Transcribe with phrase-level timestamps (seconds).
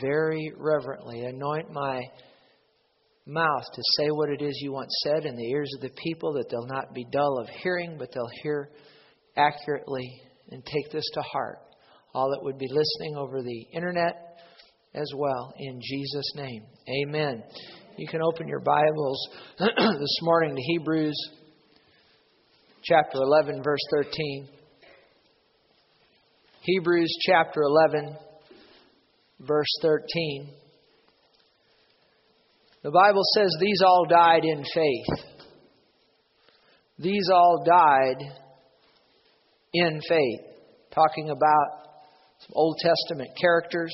[0.00, 1.22] very reverently.
[1.22, 2.00] Anoint my
[3.26, 6.32] mouth to say what it is you want said in the ears of the people,
[6.34, 8.70] that they'll not be dull of hearing, but they'll hear
[9.36, 10.20] accurately
[10.50, 11.58] and take this to heart.
[12.14, 14.38] All that would be listening over the internet
[14.94, 16.62] as well, in Jesus' name.
[17.02, 17.42] Amen.
[17.96, 19.28] You can open your Bibles
[19.58, 21.16] this morning to Hebrews
[22.84, 24.48] chapter 11, verse 13.
[26.60, 28.16] Hebrews chapter 11,
[29.40, 30.48] verse 13.
[32.82, 35.24] The Bible says these all died in faith.
[36.98, 38.22] These all died
[39.72, 40.40] in faith.
[40.94, 41.84] Talking about
[42.40, 43.92] some Old Testament characters,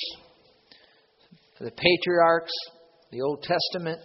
[1.60, 2.52] the patriarchs,
[3.10, 4.00] the Old Testament.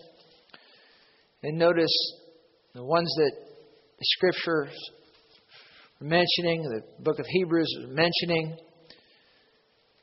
[1.43, 1.91] And notice
[2.73, 3.31] the ones that
[3.97, 4.73] the scriptures
[5.99, 8.57] mentioning, the book of Hebrews is mentioning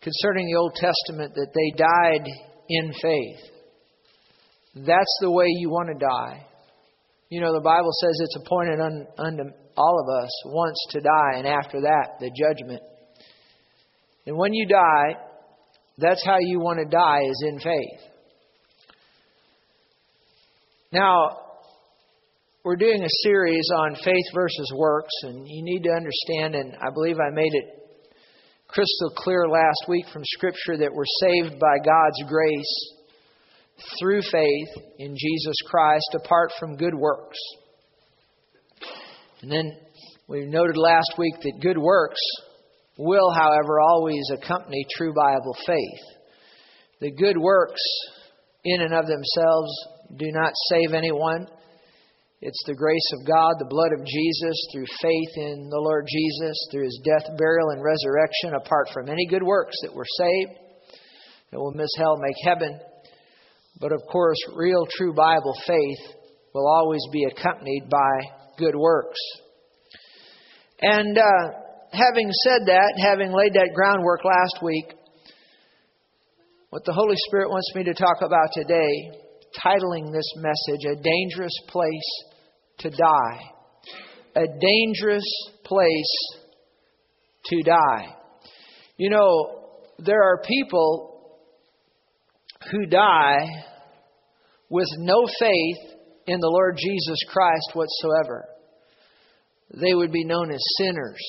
[0.02, 2.28] concerning the Old Testament that they died
[2.68, 3.52] in faith.
[4.74, 6.46] That's the way you want to die.
[7.28, 9.42] You know, the Bible says it's appointed un, unto
[9.76, 12.82] all of us once to die, and after that, the judgment.
[14.26, 15.16] And when you die,
[15.98, 18.10] that's how you want to die, is in faith.
[20.92, 21.38] Now,
[22.64, 26.90] we're doing a series on faith versus works, and you need to understand, and I
[26.92, 27.81] believe I made it
[28.72, 32.92] crystal clear last week from Scripture that we're saved by God's grace
[33.98, 37.36] through faith in Jesus Christ apart from good works.
[39.42, 39.76] And then
[40.26, 42.20] we noted last week that good works
[42.96, 46.18] will, however, always accompany true Bible faith.
[47.00, 47.82] The good works
[48.64, 49.70] in and of themselves
[50.16, 51.46] do not save anyone.
[52.44, 56.58] It's the grace of God, the blood of Jesus, through faith in the Lord Jesus,
[56.72, 60.58] through his death, burial, and resurrection, apart from any good works that we're saved,
[61.52, 62.80] that will miss hell, make heaven.
[63.78, 66.16] But of course, real, true Bible faith
[66.52, 68.10] will always be accompanied by
[68.58, 69.20] good works.
[70.80, 71.46] And uh,
[71.92, 74.92] having said that, having laid that groundwork last week,
[76.70, 79.12] what the Holy Spirit wants me to talk about today,
[79.62, 82.31] titling this message, A Dangerous Place
[82.82, 83.40] to die.
[84.34, 85.24] A dangerous
[85.64, 86.14] place
[87.46, 88.16] to die.
[88.96, 89.62] You know,
[89.98, 91.38] there are people
[92.70, 93.46] who die
[94.68, 98.46] with no faith in the Lord Jesus Christ whatsoever.
[99.80, 101.20] They would be known as sinners.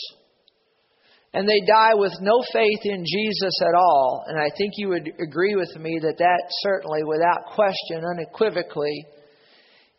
[1.34, 4.24] And they die with no faith in Jesus at all.
[4.28, 9.08] And I think you would agree with me that that certainly, without question, unequivocally,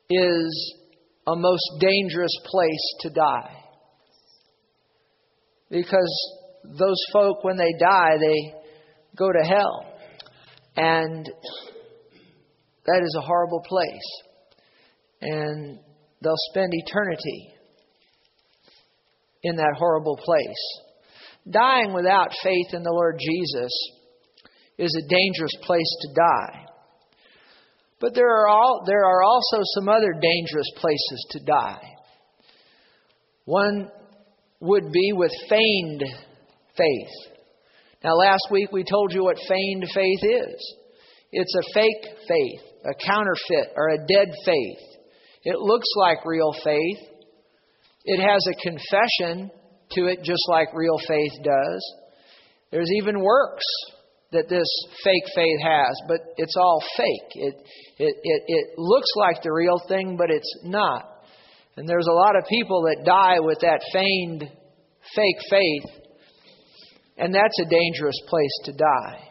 [0.08, 0.74] is
[1.26, 3.56] a most dangerous place to die.
[5.70, 6.34] Because
[6.78, 8.54] those folk, when they die, they
[9.16, 9.86] go to hell.
[10.76, 11.30] And
[12.86, 14.22] that is a horrible place.
[15.22, 15.78] And
[16.20, 17.54] they'll spend eternity
[19.42, 20.80] in that horrible place.
[21.50, 23.72] Dying without faith in the Lord Jesus
[24.78, 26.63] is a dangerous place to die.
[28.04, 31.88] But there are, all, there are also some other dangerous places to die.
[33.46, 33.90] One
[34.60, 36.04] would be with feigned
[36.76, 37.32] faith.
[38.04, 40.76] Now, last week we told you what feigned faith is
[41.32, 44.98] it's a fake faith, a counterfeit, or a dead faith.
[45.44, 47.08] It looks like real faith.
[48.04, 49.50] It has a confession
[49.92, 51.94] to it, just like real faith does.
[52.70, 53.64] There's even works
[54.34, 54.68] that this
[55.02, 57.30] fake faith has, but it's all fake.
[57.34, 57.54] It,
[57.98, 61.22] it, it, it looks like the real thing, but it's not.
[61.76, 64.42] And there's a lot of people that die with that feigned
[65.14, 66.02] fake faith,
[67.16, 69.28] and that's a dangerous place to die.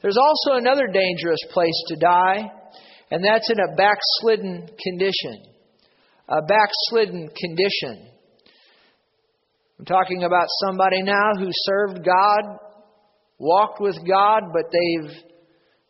[0.00, 2.50] There's also another dangerous place to die,
[3.10, 5.44] and that's in a backslidden condition.
[6.28, 8.08] A backslidden condition.
[9.78, 12.58] I'm talking about somebody now who served God
[13.42, 15.10] walked with God, but they've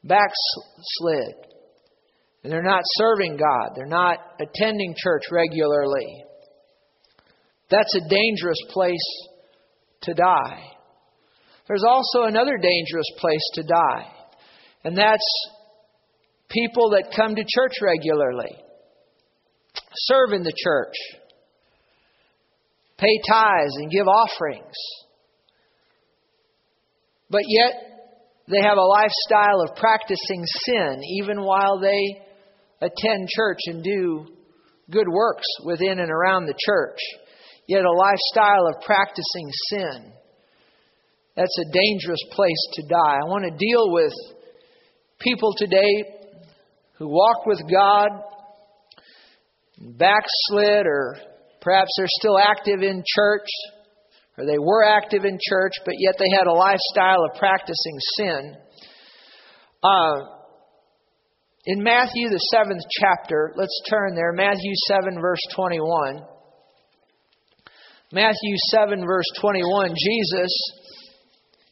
[0.02, 1.34] backslid.
[2.42, 3.74] And they're not serving God.
[3.76, 6.24] They're not attending church regularly.
[7.70, 9.28] That's a dangerous place
[10.02, 10.64] to die.
[11.68, 14.08] There's also another dangerous place to die,
[14.84, 15.22] and that's
[16.50, 18.56] people that come to church regularly,
[19.94, 20.94] serve in the church,
[22.98, 24.74] pay tithes and give offerings
[27.32, 27.72] but yet,
[28.46, 32.20] they have a lifestyle of practicing sin even while they
[32.82, 34.26] attend church and do
[34.90, 36.98] good works within and around the church.
[37.66, 40.12] Yet, a lifestyle of practicing sin.
[41.34, 43.16] That's a dangerous place to die.
[43.22, 44.12] I want to deal with
[45.18, 46.04] people today
[46.98, 48.10] who walk with God,
[49.78, 51.16] backslid, or
[51.62, 53.48] perhaps they're still active in church,
[54.38, 58.56] or they were active in church, but yet they had a lifestyle of practicing sin.
[59.82, 60.14] Uh,
[61.66, 64.32] in Matthew, the seventh chapter, let's turn there.
[64.32, 66.22] Matthew 7, verse 21.
[68.12, 70.52] Matthew 7, verse 21, Jesus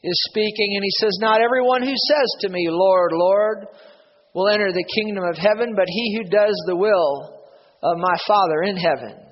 [0.03, 3.67] is speaking, and he says, Not everyone who says to me, Lord, Lord,
[4.35, 7.45] will enter the kingdom of heaven, but he who does the will
[7.83, 9.30] of my Father in heaven.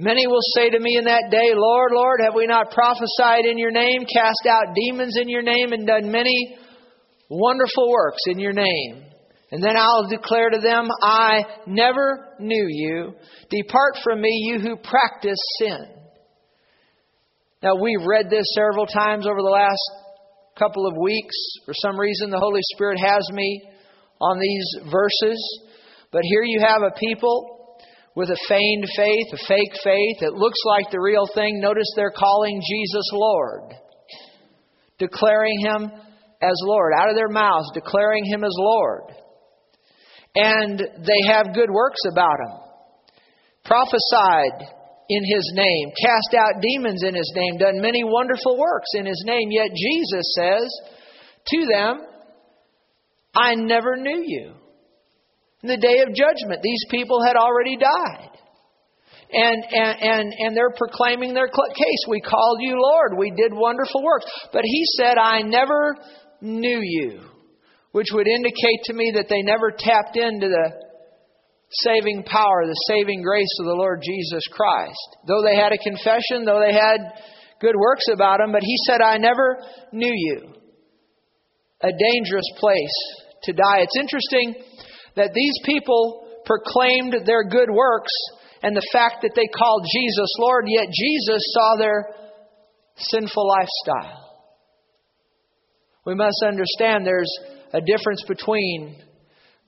[0.00, 3.58] Many will say to me in that day, Lord, Lord, have we not prophesied in
[3.58, 6.56] your name, cast out demons in your name, and done many
[7.28, 9.02] wonderful works in your name?
[9.50, 13.12] And then I'll declare to them, I never knew you.
[13.50, 15.84] Depart from me, you who practice sin.
[17.60, 19.82] Now, we've read this several times over the last
[20.56, 21.34] couple of weeks.
[21.66, 23.62] For some reason, the Holy Spirit has me
[24.20, 25.60] on these verses.
[26.12, 27.57] But here you have a people
[28.18, 30.18] with a feigned faith, a fake faith.
[30.26, 31.60] It looks like the real thing.
[31.60, 33.74] Notice they're calling Jesus Lord,
[34.98, 35.88] declaring Him
[36.42, 39.02] as Lord, out of their mouths, declaring Him as Lord.
[40.34, 42.58] And they have good works about Him.
[43.64, 44.66] Prophesied
[45.08, 49.22] in His name, cast out demons in His name, done many wonderful works in His
[49.24, 49.48] name.
[49.52, 50.68] Yet Jesus says
[51.46, 52.00] to them,
[53.32, 54.57] I never knew you.
[55.62, 58.30] In the day of judgment, these people had already died.
[59.30, 62.02] And, and, and, and they're proclaiming their case.
[62.08, 63.18] We called you Lord.
[63.18, 64.26] We did wonderful works.
[64.52, 65.96] But he said, I never
[66.40, 67.20] knew you.
[67.92, 70.88] Which would indicate to me that they never tapped into the
[71.70, 75.16] saving power, the saving grace of the Lord Jesus Christ.
[75.26, 77.12] Though they had a confession, though they had
[77.60, 79.58] good works about him, but he said, I never
[79.92, 80.54] knew you.
[81.82, 82.96] A dangerous place
[83.42, 83.80] to die.
[83.80, 84.54] It's interesting
[85.18, 88.12] that these people proclaimed their good works
[88.62, 92.06] and the fact that they called Jesus Lord, yet Jesus saw their
[92.96, 94.24] sinful lifestyle.
[96.04, 97.32] We must understand there's
[97.72, 98.96] a difference between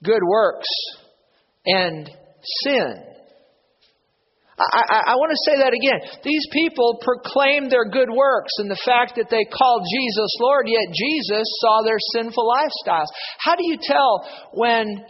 [0.03, 0.69] good works
[1.67, 2.11] and
[2.65, 3.05] sin.
[4.59, 6.21] I, I, I, want to say that again.
[6.23, 10.93] These people proclaimed their good works and the fact that they called Jesus Lord, yet
[10.93, 13.09] Jesus saw their sinful lifestyles.
[13.39, 15.05] How do you tell when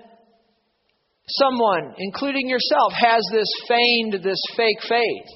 [1.38, 5.28] someone, including yourself, has this feigned, this fake faith.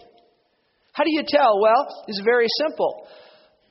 [0.93, 1.61] How do you tell?
[1.61, 3.07] Well, it's very simple.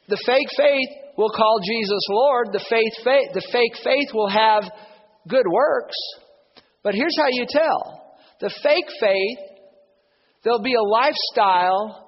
[0.08, 2.48] The fake faith will call Jesus Lord.
[2.52, 4.64] The faith, faith, the fake faith will have
[5.28, 5.96] good works.
[6.84, 8.18] But here's how you tell.
[8.42, 9.40] The fake faith,
[10.44, 12.03] there'll be a lifestyle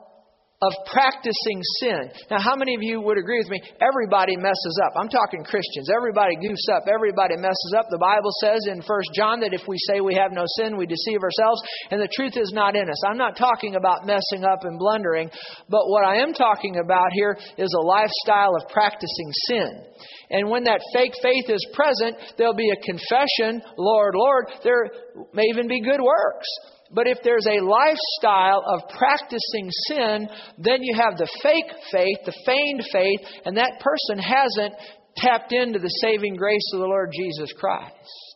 [0.61, 2.09] of practicing sin.
[2.31, 3.59] Now, how many of you would agree with me?
[3.83, 4.93] Everybody messes up.
[4.95, 5.91] I'm talking Christians.
[5.91, 6.87] Everybody goofs up.
[6.87, 7.87] Everybody messes up.
[7.91, 10.87] The Bible says in 1 John that if we say we have no sin, we
[10.87, 11.61] deceive ourselves,
[11.91, 13.03] and the truth is not in us.
[13.05, 15.29] I'm not talking about messing up and blundering,
[15.67, 19.83] but what I am talking about here is a lifestyle of practicing sin.
[20.29, 24.45] And when that fake faith is present, there'll be a confession, Lord, Lord.
[24.63, 24.89] There
[25.33, 26.47] may even be good works.
[26.91, 30.27] But if there's a lifestyle of practicing sin,
[30.57, 34.73] then you have the fake faith, the feigned faith, and that person hasn't
[35.17, 38.35] tapped into the saving grace of the Lord Jesus Christ.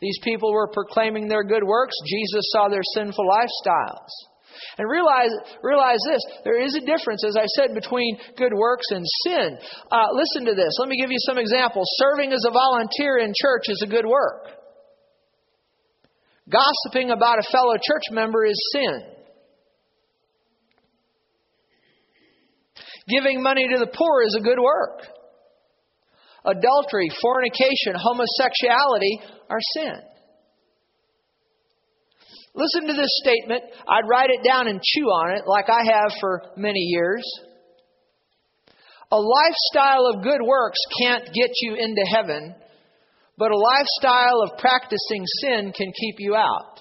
[0.00, 1.94] These people were proclaiming their good works.
[2.06, 4.08] Jesus saw their sinful lifestyles.
[4.78, 5.30] And realize,
[5.62, 9.58] realize this there is a difference, as I said, between good works and sin.
[9.90, 10.76] Uh, listen to this.
[10.78, 11.86] Let me give you some examples.
[11.96, 14.59] Serving as a volunteer in church is a good work.
[16.50, 19.02] Gossiping about a fellow church member is sin.
[23.08, 25.06] Giving money to the poor is a good work.
[26.44, 30.00] Adultery, fornication, homosexuality are sin.
[32.54, 33.62] Listen to this statement.
[33.88, 37.22] I'd write it down and chew on it like I have for many years.
[39.12, 42.54] A lifestyle of good works can't get you into heaven,
[43.40, 46.78] but a lifestyle of practicing sin can keep you out.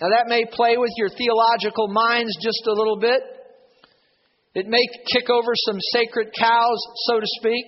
[0.00, 3.20] Now, that may play with your theological minds just a little bit.
[4.54, 6.78] It may kick over some sacred cows,
[7.08, 7.64] so to speak.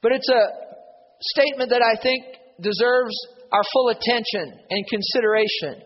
[0.00, 0.44] But it's a
[1.34, 2.22] statement that I think
[2.60, 3.16] deserves
[3.50, 5.82] our full attention and consideration.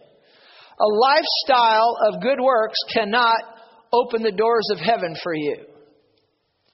[0.79, 3.41] A lifestyle of good works cannot
[3.95, 5.57] open the doors of heaven for you.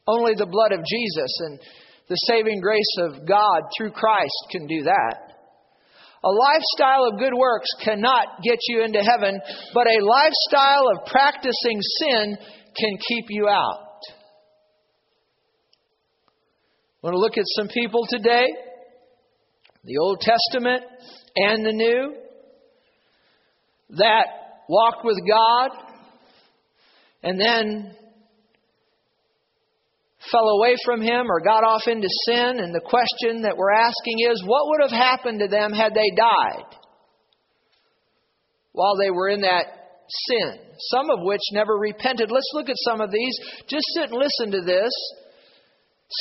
[0.08, 1.60] Only the blood of Jesus and
[2.08, 5.34] the saving grace of God through Christ can do that.
[6.24, 9.40] A lifestyle of good works cannot get you into heaven,
[9.74, 12.36] but a lifestyle of practicing sin
[12.76, 13.80] can keep you out.
[17.02, 18.46] I want to look at some people today,
[19.84, 20.82] the Old Testament
[21.36, 22.14] and the New,
[23.90, 24.26] that
[24.68, 25.70] walked with God
[27.22, 27.94] and then
[30.30, 32.60] fell away from Him or got off into sin.
[32.60, 36.10] And the question that we're asking is what would have happened to them had they
[36.16, 36.66] died
[38.72, 40.58] while they were in that sin?
[40.90, 42.30] Some of which never repented.
[42.30, 43.38] Let's look at some of these.
[43.68, 44.92] Just sit and listen to this.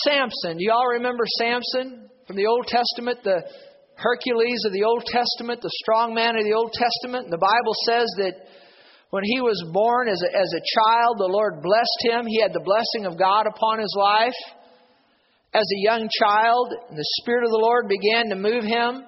[0.03, 0.57] Samson.
[0.57, 3.19] Do you all remember Samson from the Old Testament?
[3.23, 3.43] The
[3.95, 7.25] Hercules of the Old Testament, the strong man of the Old Testament.
[7.25, 8.35] And the Bible says that
[9.13, 12.25] when he was born as a, as a child, the Lord blessed him.
[12.25, 14.33] He had the blessing of God upon his life.
[15.53, 19.05] As a young child, the Spirit of the Lord began to move him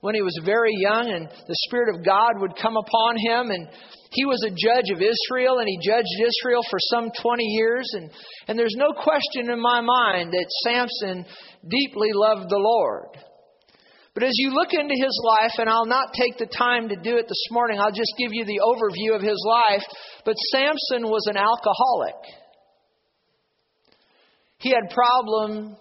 [0.00, 3.50] when he was very young, and the Spirit of God would come upon him.
[3.50, 3.66] And
[4.12, 7.90] he was a judge of Israel, and he judged Israel for some 20 years.
[7.94, 8.12] And,
[8.46, 11.26] and there's no question in my mind that Samson
[11.66, 13.10] deeply loved the Lord.
[14.18, 17.18] But as you look into his life, and I'll not take the time to do
[17.18, 19.84] it this morning, I'll just give you the overview of his life.
[20.24, 22.16] But Samson was an alcoholic.
[24.56, 25.76] He had problem,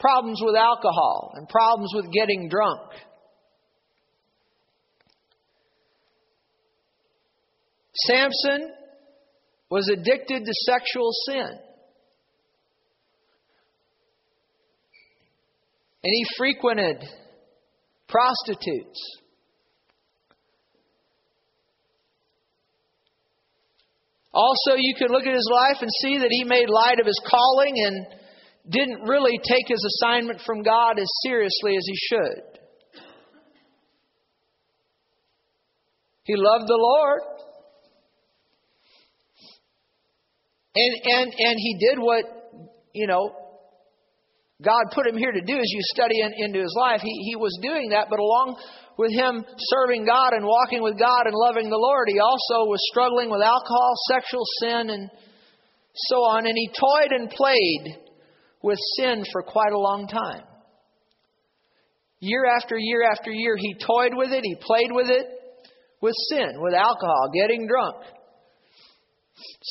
[0.00, 2.80] problems with alcohol and problems with getting drunk.
[8.06, 8.72] Samson
[9.70, 11.58] was addicted to sexual sin.
[16.02, 17.04] And he frequented
[18.08, 19.00] prostitutes.
[24.32, 27.20] Also, you can look at his life and see that he made light of his
[27.26, 28.06] calling and
[28.68, 32.56] didn't really take his assignment from God as seriously as he should.
[36.24, 37.22] He loved the Lord.
[40.74, 42.24] And, and, and he did what,
[42.92, 43.45] you know,
[44.62, 47.00] God put him here to do as you study in, into his life.
[47.02, 48.56] He, he was doing that, but along
[48.96, 52.80] with him serving God and walking with God and loving the Lord, he also was
[52.90, 55.10] struggling with alcohol, sexual sin, and
[55.94, 56.46] so on.
[56.46, 58.00] And he toyed and played
[58.62, 60.42] with sin for quite a long time.
[62.20, 65.26] Year after year after year, he toyed with it, he played with it,
[66.00, 67.96] with sin, with alcohol, getting drunk,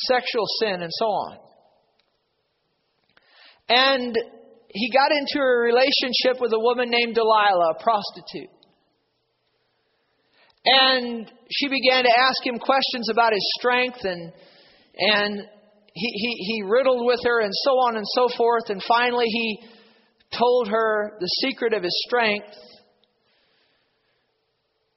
[0.06, 1.38] sexual sin, and so on.
[3.68, 4.16] And
[4.76, 8.50] he got into a relationship with a woman named Delilah, a prostitute.
[10.64, 14.32] And she began to ask him questions about his strength and
[14.98, 15.40] and
[15.92, 18.68] he, he, he riddled with her and so on and so forth.
[18.68, 19.60] And finally he
[20.36, 22.54] told her the secret of his strength.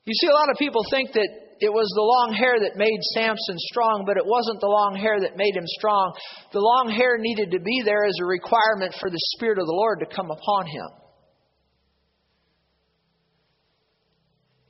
[0.06, 1.30] You see, a lot of people think that
[1.60, 5.20] it was the long hair that made Samson strong, but it wasn't the long hair
[5.20, 6.14] that made him strong.
[6.52, 9.76] The long hair needed to be there as a requirement for the Spirit of the
[9.76, 10.90] Lord to come upon him.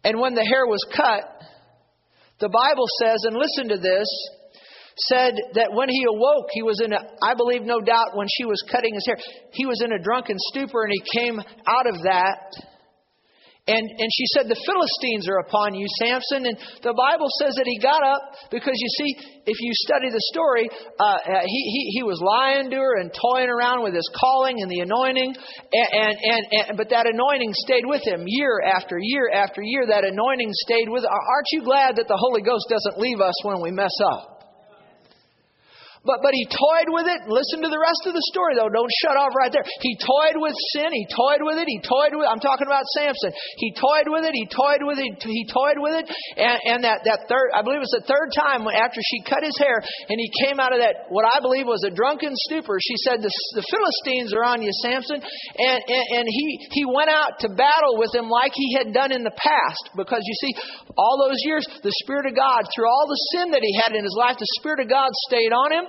[0.04, 1.24] And when the hair was cut,
[2.40, 4.08] the Bible says, and listen to this,
[5.08, 8.46] said that when he awoke, he was in a, I believe no doubt when she
[8.46, 9.18] was cutting his hair,
[9.54, 12.52] he was in a drunken stupor and he came out of that
[13.70, 16.50] and, and she said, The Philistines are upon you, Samson.
[16.50, 19.10] And the Bible says that he got up because you see,
[19.46, 23.14] if you study the story, uh, uh, he, he, he was lying to her and
[23.14, 25.38] toying around with his calling and the anointing.
[25.38, 29.86] And, and, and, and, but that anointing stayed with him year after year after year.
[29.86, 33.62] That anointing stayed with Aren't you glad that the Holy Ghost doesn't leave us when
[33.62, 34.39] we mess up?
[36.08, 37.28] But, but he toyed with it.
[37.28, 38.72] Listen to the rest of the story, though.
[38.72, 39.68] Don't shut off right there.
[39.84, 40.96] He toyed with sin.
[40.96, 41.68] He toyed with it.
[41.68, 43.36] He toyed with I'm talking about Samson.
[43.60, 44.32] He toyed with it.
[44.32, 45.20] He toyed with it.
[45.20, 46.08] He toyed with it.
[46.40, 49.44] And, and that, that third, I believe it was the third time after she cut
[49.44, 52.80] his hair and he came out of that, what I believe was a drunken stupor.
[52.80, 55.20] She said, The, the Philistines are on you, Samson.
[55.20, 56.48] And, and, and he,
[56.80, 59.92] he went out to battle with them like he had done in the past.
[60.00, 60.54] Because you see,
[60.96, 64.08] all those years, the Spirit of God, through all the sin that he had in
[64.08, 65.89] his life, the Spirit of God stayed on him.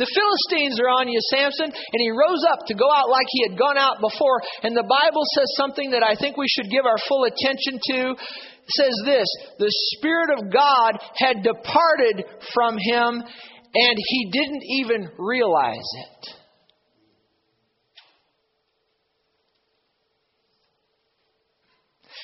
[0.00, 1.68] The Philistines are on you, Samson.
[1.68, 4.40] And he rose up to go out like he had gone out before.
[4.64, 8.16] And the Bible says something that I think we should give our full attention to.
[8.16, 9.28] It says this
[9.60, 12.24] The Spirit of God had departed
[12.56, 16.20] from him, and he didn't even realize it.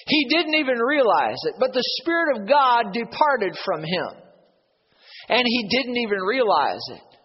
[0.09, 4.23] He didn't even realize it, but the Spirit of God departed from him.
[5.29, 7.16] And he didn't even realize it.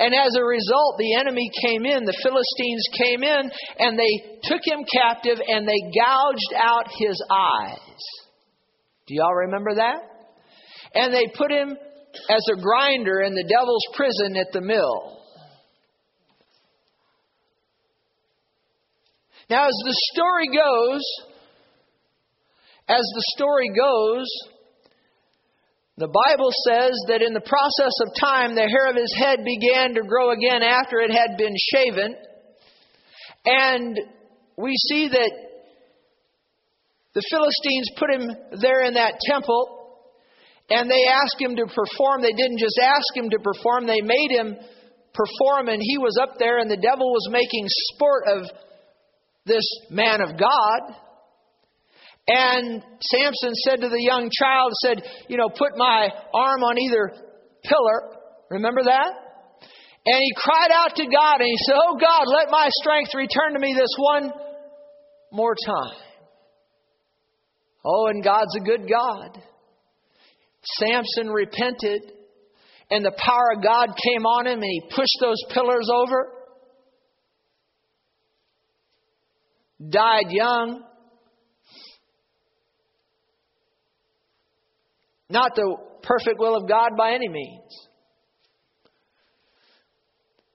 [0.00, 4.62] And as a result, the enemy came in, the Philistines came in, and they took
[4.64, 8.00] him captive and they gouged out his eyes.
[9.06, 10.00] Do y'all remember that?
[10.94, 11.76] And they put him
[12.30, 15.18] as a grinder in the devil's prison at the mill.
[19.50, 21.02] Now, as the story goes,
[22.88, 24.26] as the story goes,
[26.00, 29.92] the Bible says that in the process of time, the hair of his head began
[29.92, 32.16] to grow again after it had been shaven.
[33.44, 34.00] And
[34.56, 35.32] we see that
[37.12, 39.76] the Philistines put him there in that temple
[40.70, 42.22] and they asked him to perform.
[42.22, 44.56] They didn't just ask him to perform, they made him
[45.12, 48.46] perform, and he was up there, and the devil was making sport of
[49.44, 50.96] this man of God.
[52.28, 57.12] And Samson said to the young child, said, You know, put my arm on either
[57.64, 58.18] pillar.
[58.50, 59.12] Remember that?
[60.06, 63.54] And he cried out to God and he said, Oh God, let my strength return
[63.54, 64.32] to me this one
[65.32, 65.98] more time.
[67.84, 69.42] Oh, and God's a good God.
[70.62, 72.12] Samson repented,
[72.90, 76.32] and the power of God came on him, and he pushed those pillars over.
[79.88, 80.82] Died young.
[85.30, 87.88] Not the perfect will of God by any means.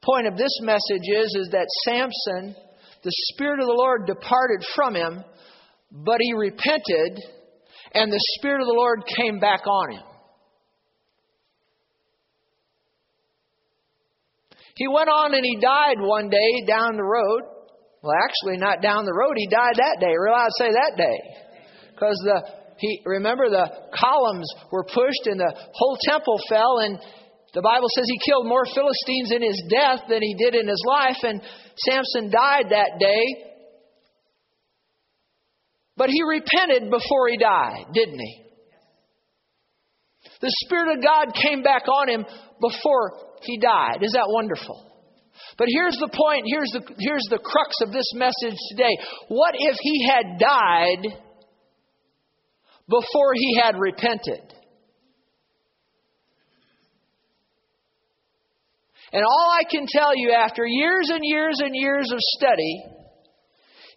[0.03, 2.55] Point of this message is, is that Samson,
[3.01, 5.23] the Spirit of the Lord departed from him,
[5.91, 7.23] but he repented
[7.93, 10.03] and the Spirit of the Lord came back on him.
[14.75, 17.43] He went on and he died one day down the road.
[18.03, 19.33] Well, actually, not down the road.
[19.37, 20.13] He died that day.
[20.19, 21.19] Real, I'd say that day,
[21.91, 26.99] because the he remember the columns were pushed and the whole temple fell, and
[27.53, 30.83] the Bible says he killed more Philistines in his death than he did in his
[30.85, 31.41] life, and
[31.77, 33.23] Samson died that day.
[35.97, 38.41] But he repented before he died, didn't he?
[40.41, 42.25] The Spirit of God came back on him
[42.59, 44.03] before he died.
[44.03, 44.91] Is that wonderful?
[45.57, 48.91] But here's the point, here's the, here's the crux of this message today.
[49.29, 51.24] What if he had died
[52.87, 54.41] before he had repented?
[59.11, 62.83] And all I can tell you after years and years and years of study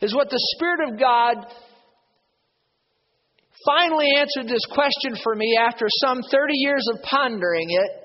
[0.01, 1.47] is what the Spirit of God
[3.67, 7.98] finally answered this question for me after some 30 years of pondering it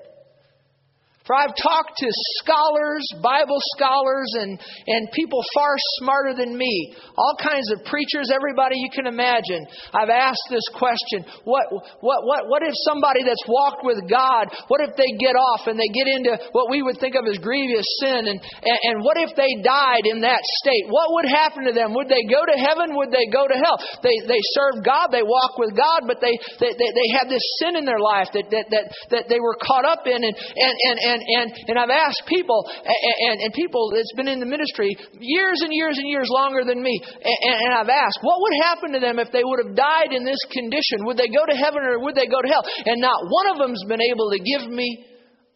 [1.24, 2.08] for I've talked to
[2.44, 8.76] scholars, Bible scholars, and, and people far smarter than me, all kinds of preachers, everybody
[8.76, 9.64] you can imagine.
[9.96, 11.64] I've asked this question what,
[12.04, 15.80] what, what, what if somebody that's walked with God, what if they get off and
[15.80, 18.28] they get into what we would think of as grievous sin?
[18.28, 20.92] And, and, and what if they died in that state?
[20.92, 21.96] What would happen to them?
[21.96, 23.00] Would they go to heaven?
[23.00, 23.80] Would they go to hell?
[24.04, 27.44] They, they serve God, they walk with God, but they, they, they, they have this
[27.64, 30.20] sin in their life that, that, that, that they were caught up in.
[30.20, 34.26] And, and, and, and and, and, and I've asked people, and, and people that's been
[34.26, 38.18] in the ministry years and years and years longer than me, and, and I've asked,
[38.22, 41.06] what would happen to them if they would have died in this condition?
[41.06, 42.64] Would they go to heaven or would they go to hell?
[42.84, 45.06] And not one of them's been able to give me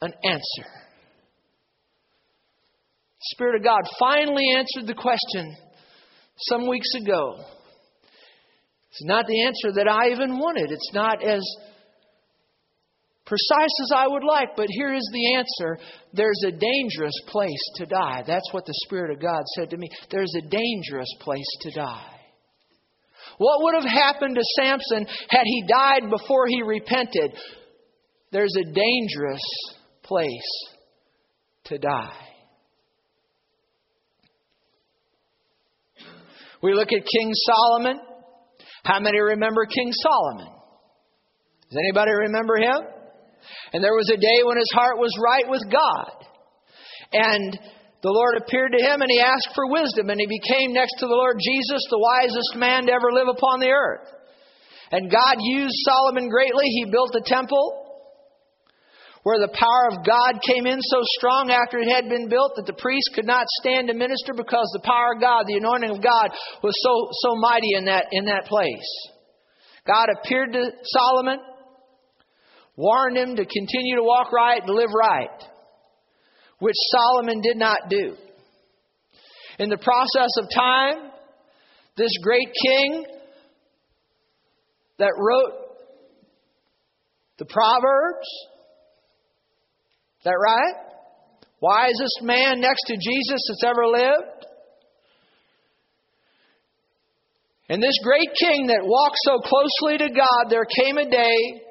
[0.01, 0.67] an answer.
[3.19, 5.57] The Spirit of God finally answered the question
[6.39, 7.35] some weeks ago.
[8.91, 10.71] It's not the answer that I even wanted.
[10.71, 11.43] It's not as
[13.29, 15.79] precise as I would like, but here is the answer.
[16.15, 18.25] There's a dangerous place to die.
[18.27, 19.89] That's what the Spirit of God said to me.
[20.11, 22.15] There's a dangerous place to die.
[23.37, 27.37] What would have happened to Samson had he died before he repented?
[28.33, 29.43] There's a dangerous
[30.03, 30.69] place
[31.65, 32.25] to die.
[36.63, 38.01] We look at King Solomon.
[38.85, 40.53] How many remember King Solomon?
[41.69, 42.98] Does anybody remember him?
[43.73, 46.27] And there was a day when his heart was right with God.
[47.13, 47.59] And
[48.03, 51.07] the Lord appeared to him and he asked for wisdom, and he became, next to
[51.07, 54.07] the Lord Jesus, the wisest man to ever live upon the earth.
[54.91, 56.65] And God used Solomon greatly.
[56.65, 57.85] He built a temple
[59.25, 62.65] where the power of God came in so strong after it had been built that
[62.65, 66.01] the priest could not stand to minister because the power of God, the anointing of
[66.01, 66.31] God,
[66.63, 68.89] was so, so mighty in that, in that place.
[69.87, 71.41] God appeared to Solomon
[72.79, 75.43] warned him to continue to walk right and live right,
[76.61, 78.15] which Solomon did not do.
[79.59, 81.11] In the process of time,
[81.97, 83.05] this great king
[85.01, 85.55] that wrote
[87.39, 88.29] the Proverbs,
[90.21, 90.75] is that right?
[91.61, 94.47] Wisest man next to Jesus that's ever lived.
[97.69, 101.65] And this great king that walked so closely to God, there came a day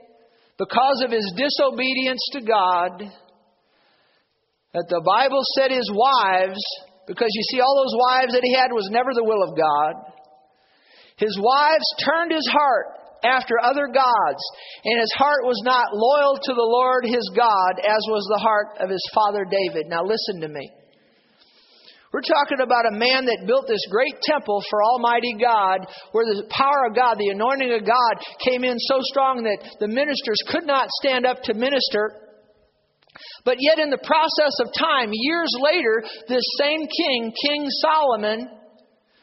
[0.57, 3.03] because of his disobedience to God,
[4.73, 6.59] that the Bible said his wives
[7.07, 9.95] Because you see, all those wives that he had was never the will of God.
[11.15, 14.43] His wives turned his heart after other gods,
[14.83, 18.77] and his heart was not loyal to the Lord his God, as was the heart
[18.83, 19.87] of his father David.
[19.87, 20.69] Now, listen to me.
[22.17, 25.85] We're talking about a man that built this great temple for Almighty God,
[26.17, 29.85] where the power of God, the anointing of God, came in so strong that the
[29.85, 32.33] ministers could not stand up to minister.
[33.45, 38.49] But yet, in the process of time, years later, this same king, King Solomon,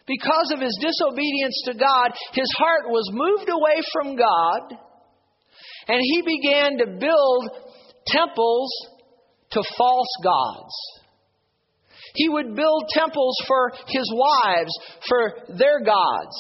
[0.06, 4.78] because of his disobedience to God, his heart was moved away from God,
[5.90, 7.42] and he began to build
[8.06, 8.70] temples
[9.50, 11.03] to false gods.
[12.14, 14.70] He would build temples for his wives,
[15.08, 16.36] for their gods.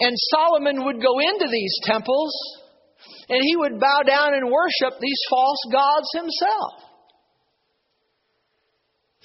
[0.00, 2.32] And Solomon would go into these temples
[3.28, 6.72] and he would bow down and worship these false gods himself.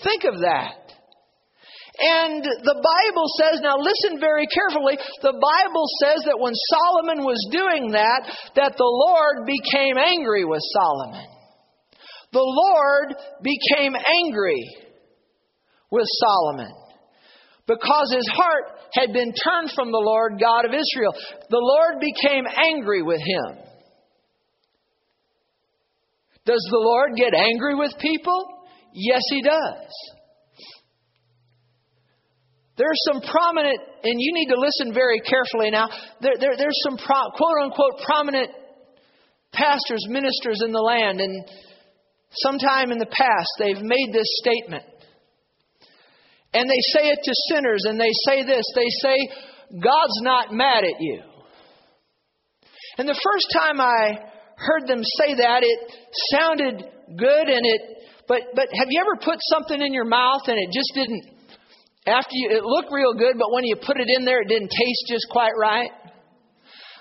[0.03, 0.75] Think of that.
[1.99, 7.39] And the Bible says, now listen very carefully, the Bible says that when Solomon was
[7.51, 8.23] doing that,
[8.55, 11.27] that the Lord became angry with Solomon.
[12.31, 14.63] The Lord became angry
[15.91, 16.71] with Solomon
[17.67, 21.13] because his heart had been turned from the Lord God of Israel.
[21.49, 23.63] The Lord became angry with him.
[26.45, 28.43] Does the Lord get angry with people?
[28.91, 29.85] Yes, he does.
[32.75, 35.89] There's some prominent, and you need to listen very carefully now.
[36.21, 38.49] There, there, there's some pro, quote unquote prominent
[39.51, 41.45] pastors, ministers in the land, and
[42.31, 44.85] sometime in the past they've made this statement.
[46.53, 49.17] And they say it to sinners, and they say this they say,
[49.79, 51.21] God's not mad at you.
[52.97, 54.19] And the first time I
[54.57, 55.79] heard them say that, it
[56.33, 56.83] sounded
[57.17, 57.81] good, and it,
[58.27, 61.23] but, but have you ever put something in your mouth and it just didn't,
[62.07, 64.69] after you, it looked real good, but when you put it in there, it didn't
[64.69, 65.91] taste just quite right?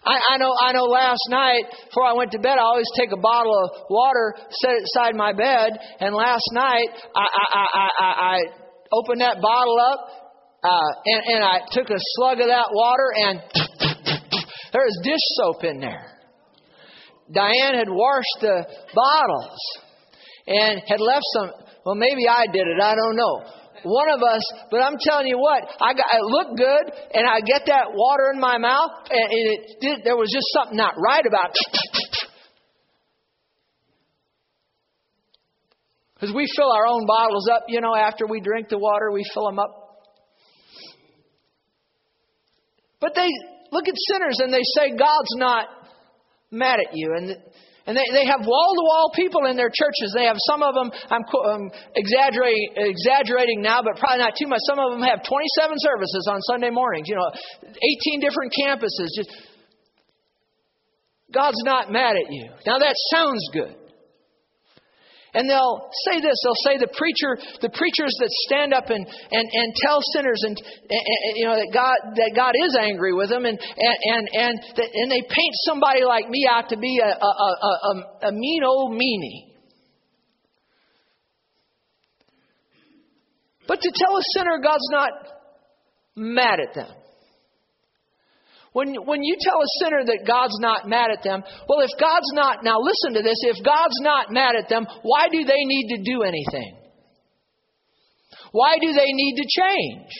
[0.04, 0.54] I, I know.
[0.60, 0.84] I know.
[0.84, 4.70] Last night, before I went to bed, I always take a bottle of water, set
[4.72, 5.72] it beside my bed.
[6.00, 8.38] And last night, I, I, I, I, I
[8.92, 10.00] opened that bottle up,
[10.62, 13.40] uh, and, and I took a slug of that water, and
[14.72, 16.18] there was dish soap in there.
[17.32, 19.60] Diane had washed the bottles
[20.46, 21.50] and had left some.
[21.84, 22.80] Well, maybe I did it.
[22.82, 23.44] I don't know.
[23.84, 27.40] One of us, but I'm telling you what, I got it looked good, and I
[27.40, 30.00] get that water in my mouth, and it did.
[30.04, 31.90] There was just something not right about it.
[36.18, 39.22] Because we fill our own bottles up, you know, after we drink the water, we
[39.32, 39.70] fill them up.
[43.00, 43.28] But they
[43.70, 45.68] look at sinners and they say, God's not
[46.50, 47.14] mad at you.
[47.14, 47.30] And,
[47.86, 50.10] and they, they have wall to wall people in their churches.
[50.16, 54.48] They have some of them, I'm, I'm um, exaggerating, exaggerating now, but probably not too
[54.48, 54.58] much.
[54.66, 57.30] Some of them have 27 services on Sunday mornings, you know,
[57.62, 59.06] 18 different campuses.
[59.14, 59.30] Just,
[61.32, 62.50] God's not mad at you.
[62.66, 63.87] Now that sounds good.
[65.38, 66.34] And they'll say this.
[66.42, 70.58] They'll say the preacher, the preachers that stand up and, and, and tell sinners and,
[70.58, 74.58] and, you know that God that God is angry with them and and and and,
[74.74, 78.32] that, and they paint somebody like me out to be a, a, a, a, a
[78.32, 79.54] mean old meanie.
[83.68, 85.10] But to tell a sinner God's not
[86.16, 86.90] mad at them.
[88.78, 92.30] When, when you tell a sinner that God's not mad at them, well, if God's
[92.32, 95.96] not, now listen to this, if God's not mad at them, why do they need
[95.96, 96.78] to do anything?
[98.52, 100.10] Why do they need to change?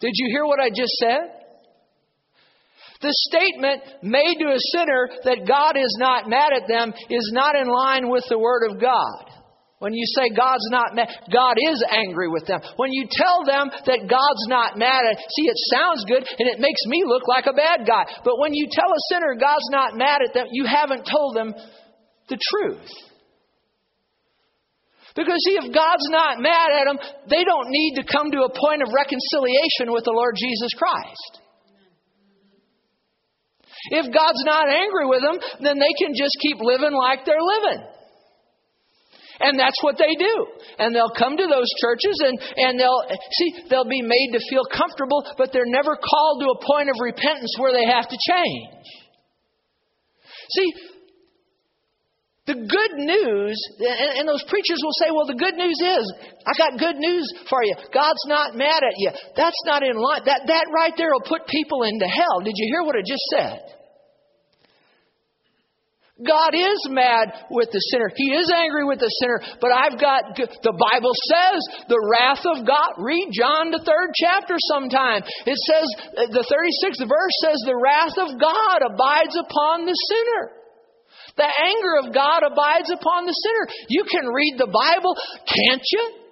[0.00, 1.28] Did you hear what I just said?
[3.02, 7.54] The statement made to a sinner that God is not mad at them is not
[7.54, 9.41] in line with the Word of God.
[9.82, 12.62] When you say God's not mad, God is angry with them.
[12.78, 16.62] When you tell them that God's not mad at, see, it sounds good and it
[16.62, 18.06] makes me look like a bad guy.
[18.22, 21.50] But when you tell a sinner God's not mad at them, you haven't told them
[22.30, 22.86] the truth.
[25.18, 28.54] Because see, if God's not mad at them, they don't need to come to a
[28.54, 31.42] point of reconciliation with the Lord Jesus Christ.
[33.90, 37.91] If God's not angry with them, then they can just keep living like they're living.
[39.42, 40.34] And that's what they do.
[40.78, 43.02] And they'll come to those churches and, and they'll,
[43.38, 46.96] see, they'll be made to feel comfortable, but they're never called to a point of
[47.02, 48.86] repentance where they have to change.
[50.50, 50.70] See,
[52.46, 53.54] the good news,
[54.18, 56.04] and, those preachers will say, well, the good news is,
[56.42, 57.74] I got good news for you.
[57.94, 59.10] God's not mad at you.
[59.36, 60.22] That's not in line.
[60.26, 62.40] That, that right there will put people into hell.
[62.42, 63.81] Did you hear what I just said?
[66.22, 68.10] God is mad with the sinner.
[68.14, 69.42] He is angry with the sinner.
[69.60, 72.98] But I've got, the Bible says, the wrath of God.
[72.98, 75.22] Read John, the third chapter sometime.
[75.46, 80.62] It says, uh, the 36th verse says, the wrath of God abides upon the sinner.
[81.36, 83.64] The anger of God abides upon the sinner.
[83.88, 85.16] You can read the Bible,
[85.48, 86.22] can't you?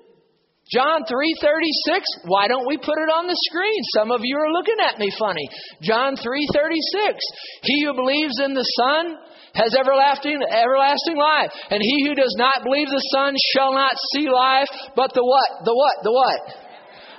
[0.70, 3.82] John 3:36, why don't we put it on the screen?
[3.98, 5.48] Some of you are looking at me funny.
[5.82, 7.18] John 3:36,
[7.62, 9.18] he who believes in the Son
[9.54, 14.28] has everlasting everlasting life, and he who does not believe the Son shall not see
[14.28, 15.64] life, but the what?
[15.64, 15.96] The what?
[16.02, 16.40] The what?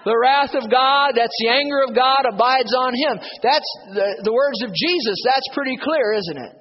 [0.03, 3.21] The wrath of God, that's the anger of God abides on him.
[3.43, 5.17] That's the, the words of Jesus.
[5.21, 6.53] That's pretty clear, isn't it?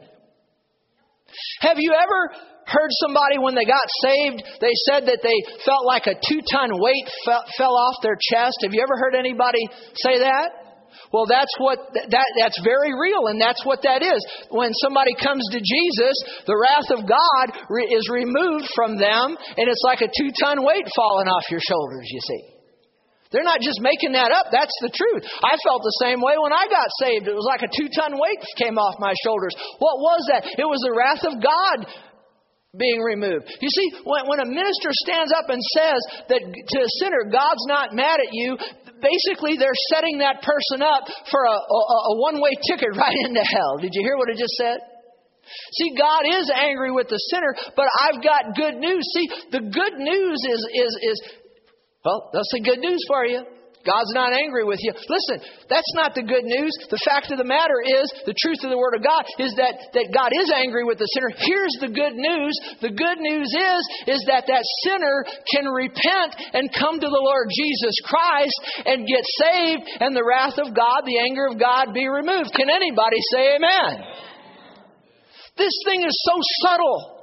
[1.60, 2.36] Have you ever
[2.70, 6.70] heard somebody when they got saved, they said that they felt like a two ton
[6.78, 8.62] weight fell, fell off their chest.
[8.62, 10.69] Have you ever heard anybody say that?
[11.10, 14.20] Well, that's what that that's very real, and that's what that is.
[14.50, 19.66] When somebody comes to Jesus, the wrath of God re- is removed from them, and
[19.66, 22.06] it's like a two-ton weight falling off your shoulders.
[22.06, 22.42] You see,
[23.34, 24.54] they're not just making that up.
[24.54, 25.26] That's the truth.
[25.42, 27.26] I felt the same way when I got saved.
[27.26, 29.54] It was like a two-ton weight came off my shoulders.
[29.82, 30.46] What was that?
[30.46, 31.90] It was the wrath of God
[32.76, 33.50] being removed.
[33.60, 37.66] You see, when, when a minister stands up and says that to a sinner, God's
[37.66, 38.54] not mad at you,
[39.02, 41.80] basically they're setting that person up for a, a,
[42.14, 43.78] a one way ticket right into hell.
[43.82, 44.78] Did you hear what I just said?
[45.74, 49.02] See, God is angry with the sinner, but I've got good news.
[49.14, 51.18] See, the good news is, is, is
[52.04, 53.42] well, that's the good news for you.
[53.80, 54.92] God's not angry with you.
[54.92, 56.72] Listen, that's not the good news.
[56.92, 59.80] The fact of the matter is, the truth of the Word of God is that,
[59.96, 61.32] that God is angry with the sinner.
[61.32, 62.52] Here's the good news.
[62.84, 67.48] The good news is, is that that sinner can repent and come to the Lord
[67.48, 72.04] Jesus Christ and get saved and the wrath of God, the anger of God be
[72.04, 72.52] removed.
[72.52, 74.04] Can anybody say amen?
[75.56, 76.36] This thing is so
[76.68, 77.19] subtle.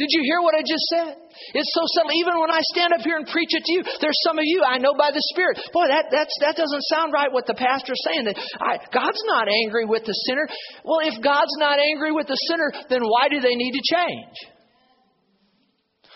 [0.00, 1.20] Did you hear what I just said?
[1.52, 2.16] It's so subtle.
[2.16, 4.64] Even when I stand up here and preach it to you, there's some of you
[4.64, 5.60] I know by the Spirit.
[5.68, 7.28] Boy, that that's, that doesn't sound right.
[7.28, 10.48] What the pastor's saying that I, God's not angry with the sinner.
[10.80, 14.36] Well, if God's not angry with the sinner, then why do they need to change?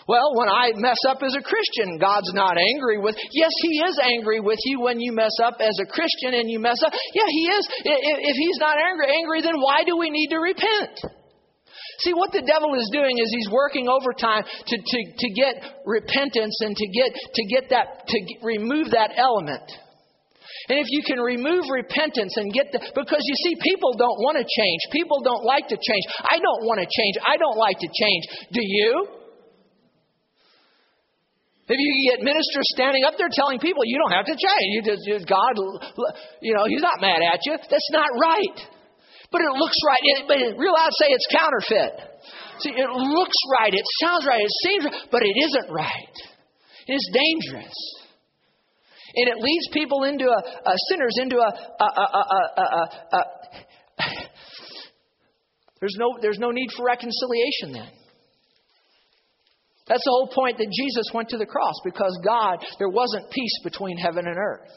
[0.09, 3.13] Well, when I mess up as a Christian, God's not angry with.
[3.29, 6.57] Yes, He is angry with you when you mess up as a Christian and you
[6.57, 6.93] mess up.
[7.13, 7.63] Yeah, He is.
[7.85, 10.97] If He's not angry, angry, then why do we need to repent?
[11.99, 16.53] See, what the devil is doing is he's working overtime to, to, to get repentance
[16.61, 19.65] and to get, to get that, to get, remove that element.
[20.69, 24.37] And if you can remove repentance and get the, because you see, people don't want
[24.37, 24.81] to change.
[24.91, 26.05] People don't like to change.
[26.27, 27.15] I don't want to change.
[27.23, 28.23] I don't like to change.
[28.51, 29.07] Do you?
[31.67, 34.81] If you get ministers standing up there telling people you don't have to change, you
[34.83, 35.55] just, you, God,
[36.39, 37.57] you know, He's not mad at you.
[37.57, 38.76] That's not right.
[39.31, 40.03] But it looks right.
[40.03, 41.93] It, but real out say it's counterfeit.
[42.59, 43.73] See, it looks right.
[43.73, 44.41] It sounds right.
[44.41, 44.93] It seems right.
[45.11, 46.15] But it isn't right.
[46.87, 47.75] It is dangerous.
[49.15, 51.51] And it leads people into a, a sinners into a,
[51.83, 51.85] a,
[53.13, 53.21] a
[55.79, 57.89] there's no there's no need for reconciliation then.
[59.87, 63.63] That's the whole point that Jesus went to the cross because God, there wasn't peace
[63.63, 64.69] between heaven and earth.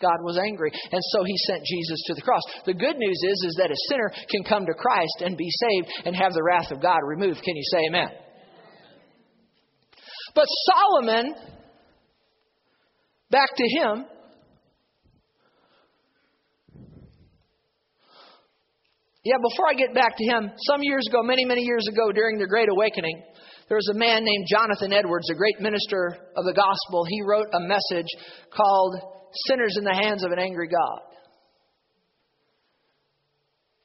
[0.00, 2.42] God was angry, and so he sent Jesus to the cross.
[2.64, 6.06] The good news is, is that a sinner can come to Christ and be saved
[6.06, 7.42] and have the wrath of God removed.
[7.42, 8.08] Can you say amen?
[10.34, 11.34] But Solomon,
[13.30, 14.04] back to him,
[19.22, 22.38] Yeah, before I get back to him, some years ago, many, many years ago, during
[22.38, 23.22] the Great Awakening,
[23.68, 27.04] there was a man named Jonathan Edwards, a great minister of the gospel.
[27.06, 28.08] He wrote a message
[28.50, 31.00] called sinners in the hands of an angry God.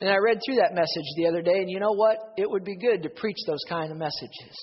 [0.01, 2.17] And I read through that message the other day, and you know what?
[2.37, 4.55] It would be good to preach those kind of messages.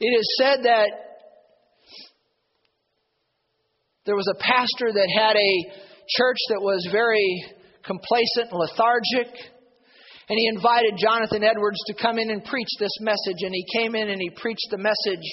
[0.00, 0.88] It is said that
[4.06, 5.52] there was a pastor that had a
[6.16, 7.44] church that was very
[7.84, 9.34] complacent and lethargic.
[10.28, 13.42] And he invited Jonathan Edwards to come in and preach this message.
[13.42, 15.26] And he came in and he preached the message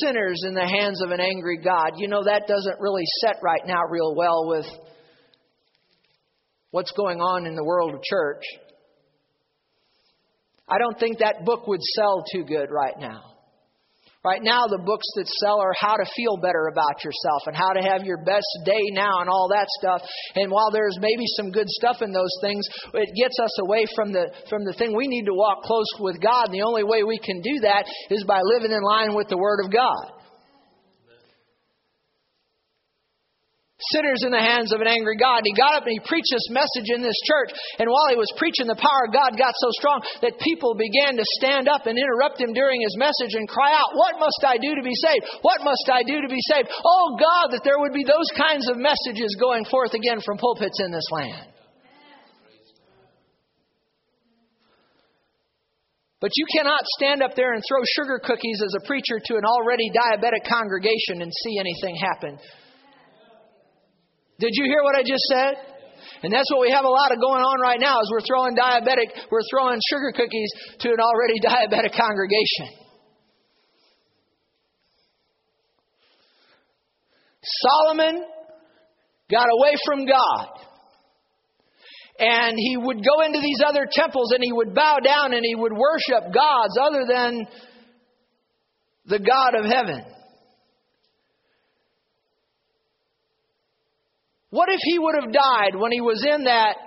[0.00, 1.92] sinners in the hands of an angry God.
[1.96, 4.66] You know, that doesn't really set right now real well with
[6.70, 8.42] what's going on in the world of church.
[10.68, 13.35] I don't think that book would sell too good right now.
[14.26, 17.70] Right now, the books that sell are how to feel better about yourself and how
[17.70, 20.02] to have your best day now and all that stuff.
[20.34, 24.10] And while there's maybe some good stuff in those things, it gets us away from
[24.12, 24.96] the, from the thing.
[24.96, 26.46] We need to walk close with God.
[26.50, 29.38] And the only way we can do that is by living in line with the
[29.38, 30.15] Word of God.
[33.92, 35.44] Sinners in the hands of an angry God.
[35.44, 37.52] And he got up and he preached this message in this church.
[37.76, 41.16] And while he was preaching, the power of God got so strong that people began
[41.20, 44.56] to stand up and interrupt him during his message and cry out, What must I
[44.56, 45.28] do to be saved?
[45.44, 46.72] What must I do to be saved?
[46.72, 50.80] Oh God, that there would be those kinds of messages going forth again from pulpits
[50.80, 51.52] in this land.
[56.18, 59.44] But you cannot stand up there and throw sugar cookies as a preacher to an
[59.44, 62.38] already diabetic congregation and see anything happen.
[64.38, 65.54] Did you hear what I just said?
[66.22, 68.56] And that's what we have a lot of going on right now is we're throwing
[68.56, 72.86] diabetic, we're throwing sugar cookies to an already diabetic congregation.
[77.42, 78.24] Solomon
[79.30, 80.48] got away from God.
[82.18, 85.54] And he would go into these other temples and he would bow down and he
[85.54, 87.46] would worship gods other than
[89.04, 90.02] the God of heaven.
[94.56, 96.80] What if he would have died when he was in that,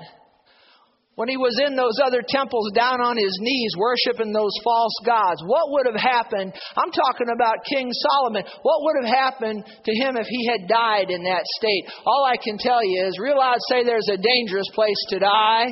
[1.13, 5.43] when he was in those other temples down on his knees worshiping those false gods?
[5.45, 6.49] What would have happened?
[6.73, 8.41] I'm talking about King Solomon.
[8.63, 11.85] What would have happened to him if he had died in that state?
[12.07, 13.37] All I can tell you is real
[13.69, 15.67] say there's a dangerous place to die.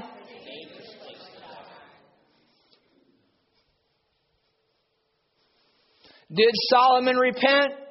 [6.29, 7.86] Did Solomon repent?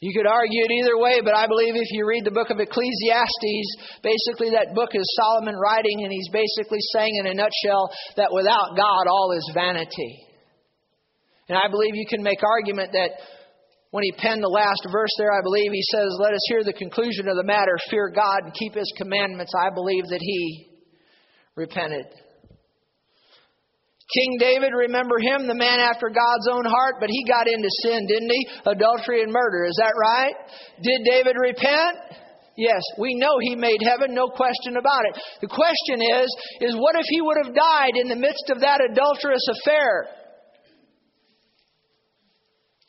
[0.00, 2.60] You could argue it either way, but I believe if you read the book of
[2.60, 8.30] Ecclesiastes, basically that book is Solomon writing, and he's basically saying in a nutshell that
[8.30, 10.22] without God, all is vanity.
[11.48, 13.10] And I believe you can make argument that
[13.90, 16.78] when he penned the last verse there, I believe he says, Let us hear the
[16.78, 19.50] conclusion of the matter, fear God and keep his commandments.
[19.58, 20.68] I believe that he
[21.56, 22.06] repented.
[24.08, 28.06] King David, remember him, the man after God's own heart, but he got into sin,
[28.08, 28.48] didn't he?
[28.64, 30.32] Adultery and murder, is that right?
[30.80, 32.16] Did David repent?
[32.56, 35.20] Yes, we know he made heaven, no question about it.
[35.42, 36.26] The question is,
[36.60, 40.06] is what if he would have died in the midst of that adulterous affair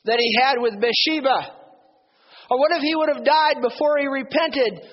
[0.05, 1.53] that he had with Bathsheba?
[2.49, 4.87] Or what if he would have died before he repented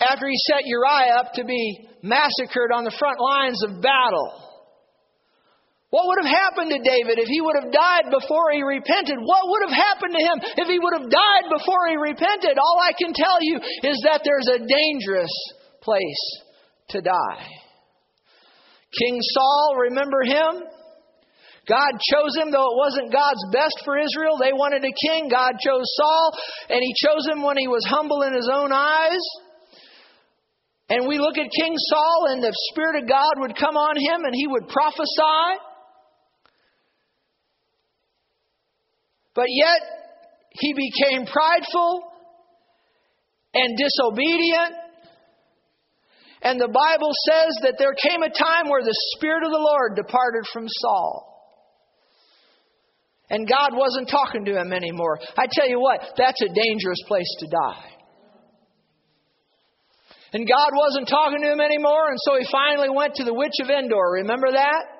[0.00, 4.53] after he set Uriah up to be massacred on the front lines of battle?
[5.94, 9.14] What would have happened to David if he would have died before he repented?
[9.14, 12.58] What would have happened to him if he would have died before he repented?
[12.58, 15.30] All I can tell you is that there's a dangerous
[15.86, 16.24] place
[16.90, 17.46] to die.
[18.90, 20.66] King Saul, remember him?
[21.70, 24.34] God chose him, though it wasn't God's best for Israel.
[24.42, 25.30] They wanted a king.
[25.30, 26.34] God chose Saul,
[26.74, 29.22] and he chose him when he was humble in his own eyes.
[30.90, 34.26] And we look at King Saul, and the Spirit of God would come on him,
[34.26, 35.70] and he would prophesy.
[39.34, 39.80] But yet,
[40.50, 42.02] he became prideful
[43.54, 44.74] and disobedient.
[46.42, 49.96] And the Bible says that there came a time where the Spirit of the Lord
[49.96, 51.34] departed from Saul.
[53.30, 55.18] And God wasn't talking to him anymore.
[55.36, 57.90] I tell you what, that's a dangerous place to die.
[60.34, 63.54] And God wasn't talking to him anymore, and so he finally went to the witch
[63.62, 64.18] of Endor.
[64.22, 64.93] Remember that?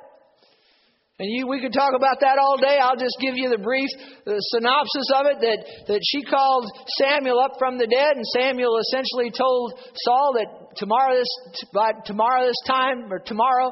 [1.21, 2.79] And you, we could talk about that all day.
[2.83, 3.89] I'll just give you the brief
[4.25, 6.67] the synopsis of it that, that she called
[6.99, 11.31] Samuel up from the dead, and Samuel essentially told Saul that tomorrow this,
[11.73, 13.71] by tomorrow this time, or tomorrow,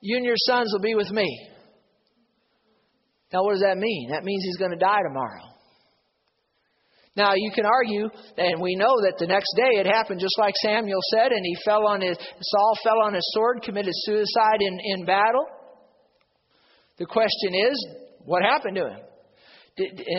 [0.00, 1.26] you and your sons will be with me.
[3.32, 4.10] Now, what does that mean?
[4.10, 5.50] That means he's going to die tomorrow.
[7.16, 10.54] Now, you can argue, and we know that the next day it happened just like
[10.62, 14.78] Samuel said, and he fell on his, Saul fell on his sword, committed suicide in,
[14.78, 15.46] in battle.
[17.00, 17.88] The question is,
[18.26, 19.00] what happened to him?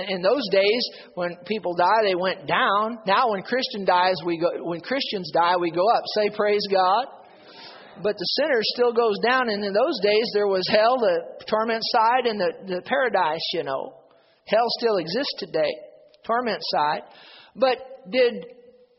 [0.10, 0.82] In those days,
[1.14, 2.98] when people die, they went down.
[3.06, 4.50] Now, when Christian dies, we go.
[4.66, 6.04] When Christians die, we go up.
[6.18, 7.06] Say praise God.
[8.02, 9.50] But the sinner still goes down.
[9.50, 13.46] And in those days, there was hell, the torment side, and the, the paradise.
[13.54, 13.94] You know,
[14.48, 15.70] hell still exists today,
[16.26, 17.02] torment side.
[17.56, 17.78] But
[18.10, 18.44] did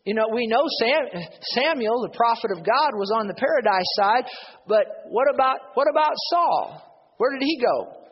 [0.04, 1.22] you know, we know Sam,
[1.54, 4.30] Samuel, the prophet of God, was on the paradise side,
[4.68, 6.91] but what about what about Saul?
[7.22, 8.02] Where did he go?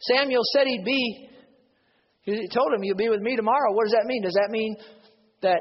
[0.00, 1.28] Samuel said he'd be,
[2.22, 3.74] he told him, You'll be with me tomorrow.
[3.74, 4.22] What does that mean?
[4.22, 4.74] Does that mean
[5.42, 5.60] that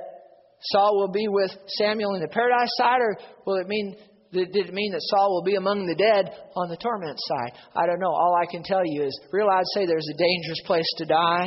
[0.71, 3.97] Saul will be with Samuel in the paradise side, or will it mean
[4.31, 7.59] did it mean that Saul will be among the dead on the torment side?
[7.75, 8.07] I don't know.
[8.07, 11.45] All I can tell you is, real I'd say there's a dangerous place to die.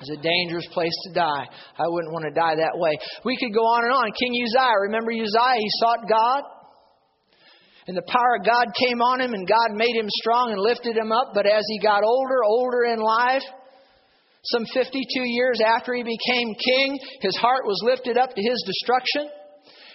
[0.00, 1.46] It's a dangerous place to die.
[1.78, 2.98] I wouldn't want to die that way.
[3.24, 4.10] We could go on and on.
[4.18, 5.54] King Uzziah, remember Uzziah?
[5.58, 6.42] He sought God.
[7.88, 10.96] And the power of God came on him, and God made him strong and lifted
[10.96, 11.32] him up.
[11.34, 13.42] But as he got older, older in life,
[14.44, 19.28] Some 52 years after he became king, his heart was lifted up to his destruction.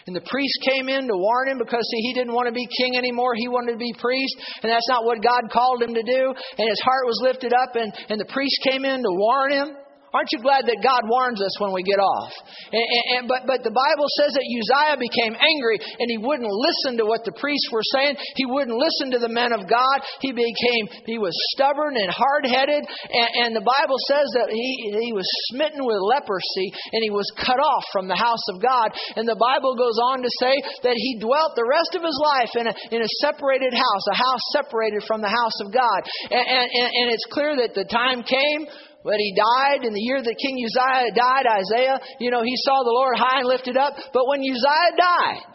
[0.06, 2.68] And the priest came in to warn him because, see, he didn't want to be
[2.78, 3.34] king anymore.
[3.34, 4.38] He wanted to be priest.
[4.62, 6.24] And that's not what God called him to do.
[6.30, 9.70] And his heart was lifted up, and, and the priest came in to warn him.
[10.16, 12.32] Aren't you glad that God warns us when we get off?
[12.72, 12.88] And,
[13.20, 17.06] and, but, but the Bible says that Uzziah became angry and he wouldn't listen to
[17.06, 18.16] what the priests were saying.
[18.40, 20.08] He wouldn't listen to the men of God.
[20.24, 22.88] He became, he was stubborn and hard headed.
[22.88, 27.28] And, and the Bible says that he, he was smitten with leprosy and he was
[27.36, 28.96] cut off from the house of God.
[29.20, 30.56] And the Bible goes on to say
[30.88, 34.16] that he dwelt the rest of his life in a, in a separated house, a
[34.16, 36.08] house separated from the house of God.
[36.32, 38.72] And, and it's clear that the time came
[39.06, 42.82] but he died in the year that King Uzziah died, Isaiah, you know, he saw
[42.82, 43.94] the Lord high and lifted up.
[44.12, 45.46] But when Uzziah died,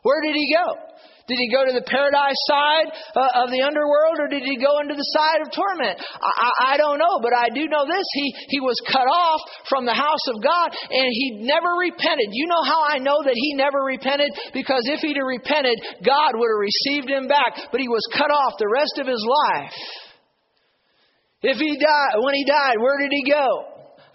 [0.00, 0.88] where did he go?
[1.28, 4.80] Did he go to the paradise side uh, of the underworld or did he go
[4.80, 6.00] into the side of torment?
[6.00, 8.08] I, I, I don't know, but I do know this.
[8.16, 12.32] He, he was cut off from the house of God and he never repented.
[12.32, 14.32] You know how I know that he never repented?
[14.56, 17.68] Because if he'd have repented, God would have received him back.
[17.68, 19.76] But he was cut off the rest of his life.
[21.42, 23.64] If he died, when he died, where did he go?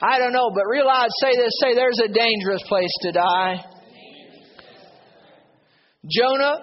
[0.02, 3.64] I don't know, but realize, say this, say there's a dangerous place to die.
[6.10, 6.58] Jonah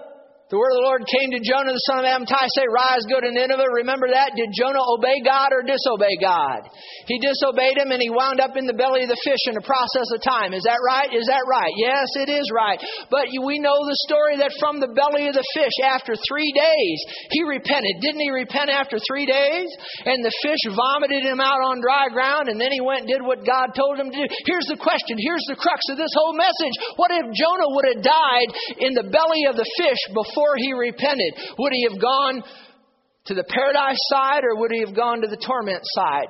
[0.50, 3.22] the word of the Lord came to Jonah, the son of Amittai, say, Rise, go
[3.22, 3.86] to Nineveh.
[3.86, 4.34] Remember that?
[4.34, 6.66] Did Jonah obey God or disobey God?
[7.06, 9.62] He disobeyed him and he wound up in the belly of the fish in the
[9.62, 10.50] process of time.
[10.50, 11.06] Is that right?
[11.14, 11.70] Is that right?
[11.78, 12.82] Yes, it is right.
[13.14, 16.98] But we know the story that from the belly of the fish, after three days,
[17.30, 18.02] he repented.
[18.02, 19.70] Didn't he repent after three days?
[20.02, 23.22] And the fish vomited him out on dry ground and then he went and did
[23.22, 24.26] what God told him to do.
[24.50, 25.14] Here's the question.
[25.14, 26.74] Here's the crux of this whole message.
[26.98, 28.50] What if Jonah would have died
[28.82, 31.34] in the belly of the fish before before he repented?
[31.58, 32.42] Would he have gone
[33.26, 36.28] to the paradise side or would he have gone to the torment side?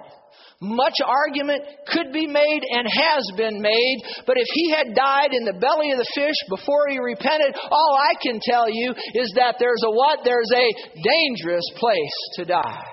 [0.62, 3.96] Much argument could be made and has been made,
[4.26, 7.98] but if he had died in the belly of the fish before he repented, all
[7.98, 10.20] I can tell you is that there's a what?
[10.22, 10.68] There's a
[11.02, 12.84] dangerous place to die.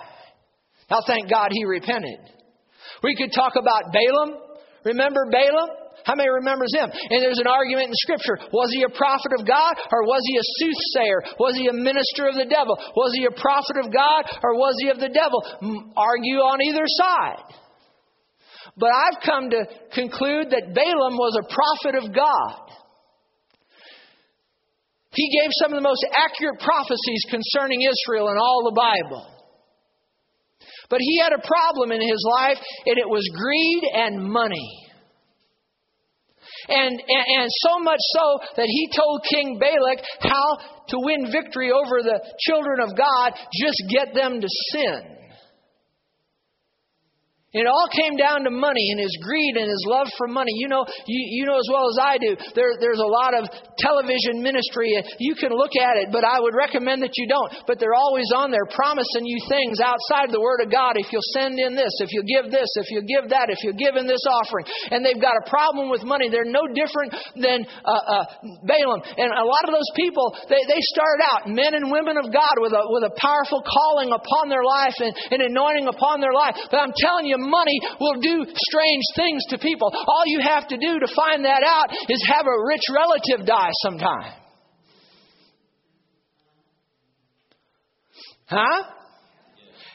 [0.89, 2.19] Now, thank God he repented.
[3.03, 4.39] We could talk about Balaam.
[4.85, 5.69] Remember Balaam?
[6.07, 6.87] How many remembers him?
[6.87, 8.39] And there's an argument in Scripture.
[8.55, 11.35] Was he a prophet of God or was he a soothsayer?
[11.35, 12.79] Was he a minister of the devil?
[12.95, 15.43] Was he a prophet of God or was he of the devil?
[15.99, 17.43] Argue on either side.
[18.79, 22.71] But I've come to conclude that Balaam was a prophet of God.
[25.11, 29.27] He gave some of the most accurate prophecies concerning Israel in all the Bible.
[30.89, 34.86] But he had a problem in his life, and it was greed and money.
[36.69, 40.57] And, and, and so much so that he told King Balak how
[40.89, 45.16] to win victory over the children of God, just get them to sin.
[47.55, 50.51] It all came down to money and his greed and his love for money.
[50.59, 53.47] You know, you, you know as well as I do, there, there's a lot of
[53.79, 54.91] television ministry.
[55.15, 57.47] You can look at it, but I would recommend that you don't.
[57.63, 60.99] But they're always on there promising you things outside the Word of God.
[60.99, 63.79] If you'll send in this, if you'll give this, if you'll give that, if you'll
[63.79, 64.67] give in this offering.
[64.91, 66.27] And they've got a problem with money.
[66.27, 68.25] They're no different than uh, uh,
[68.67, 69.07] Balaam.
[69.15, 72.59] And a lot of those people, they, they start out, men and women of God,
[72.59, 76.59] with a, with a powerful calling upon their life and, and anointing upon their life.
[76.67, 79.91] But I'm telling you, money will do strange things to people.
[79.93, 83.71] All you have to do to find that out is have a rich relative die
[83.83, 84.33] sometime.
[88.47, 88.83] Huh?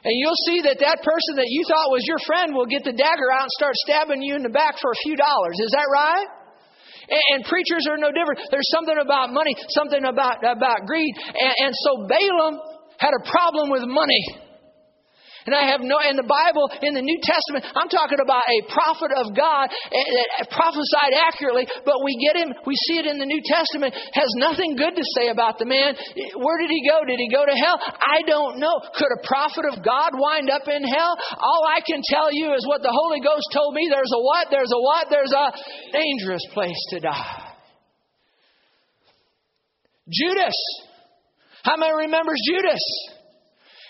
[0.04, 2.92] And you'll see that that person that you thought was your friend will get the
[2.92, 5.56] dagger out and start stabbing you in the back for a few dollars.
[5.62, 6.26] Is that right?
[7.08, 8.42] And, and preachers are no different.
[8.50, 11.14] There's something about money, something about, about greed.
[11.16, 12.58] And, and so Balaam
[12.98, 14.51] had a problem with money.
[15.46, 18.58] And I have no, in the Bible, in the New Testament, I'm talking about a
[18.70, 20.06] prophet of God eh,
[20.38, 24.30] that prophesied accurately, but we get him, we see it in the New Testament, has
[24.38, 25.98] nothing good to say about the man.
[26.38, 27.02] Where did he go?
[27.02, 27.78] Did he go to hell?
[27.82, 28.74] I don't know.
[28.94, 31.14] Could a prophet of God wind up in hell?
[31.38, 33.90] All I can tell you is what the Holy Ghost told me.
[33.90, 34.46] There's a what?
[34.50, 35.10] There's a what?
[35.10, 35.46] There's a
[35.90, 37.52] dangerous place to die.
[40.10, 40.54] Judas.
[41.64, 43.21] How many remembers Judas?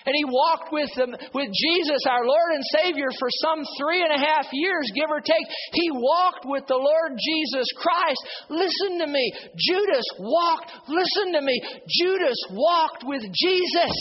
[0.06, 4.12] And he walked with them, with Jesus, our Lord and Savior, for some three and
[4.12, 5.46] a half years, give or take.
[5.72, 8.20] He walked with the Lord Jesus Christ.
[8.48, 9.32] Listen to me.
[9.56, 11.60] Judas walked, listen to me.
[11.88, 13.94] Judas walked with Jesus.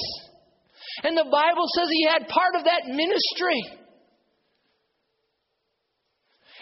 [1.03, 3.80] And the Bible says he had part of that ministry.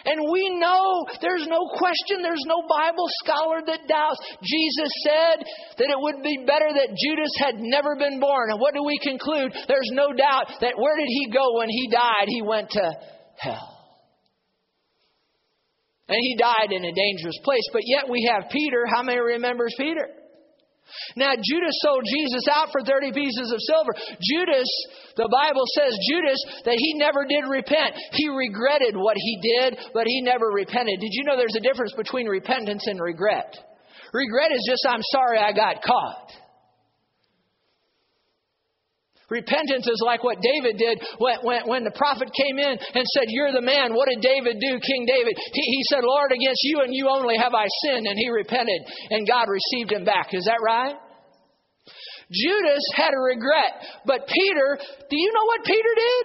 [0.04, 4.20] And we know there's no question, there's no Bible scholar that doubts.
[4.42, 5.44] Jesus said
[5.78, 8.50] that it would be better that Judas had never been born.
[8.50, 9.52] And what do we conclude?
[9.68, 12.26] There's no doubt that where did he go when he died?
[12.28, 12.92] He went to
[13.36, 13.76] hell.
[16.08, 17.68] And he died in a dangerous place.
[17.72, 18.84] But yet we have Peter.
[18.92, 20.08] How many remembers Peter?
[21.16, 23.92] Now, Judas sold Jesus out for 30 pieces of silver.
[24.20, 24.68] Judas,
[25.16, 27.94] the Bible says, Judas, that he never did repent.
[28.12, 31.00] He regretted what he did, but he never repented.
[31.00, 33.56] Did you know there's a difference between repentance and regret?
[34.12, 36.32] Regret is just, I'm sorry I got caught.
[39.30, 43.30] Repentance is like what David did when, when, when, the prophet came in and said,
[43.30, 43.94] You're the man.
[43.94, 45.38] What did David do, King David?
[45.38, 48.10] He, he said, Lord, against you and you only have I sinned.
[48.10, 50.34] And he repented, and God received him back.
[50.34, 50.98] Is that right?
[52.30, 54.02] Judas had a regret.
[54.04, 56.24] But Peter, do you know what Peter did?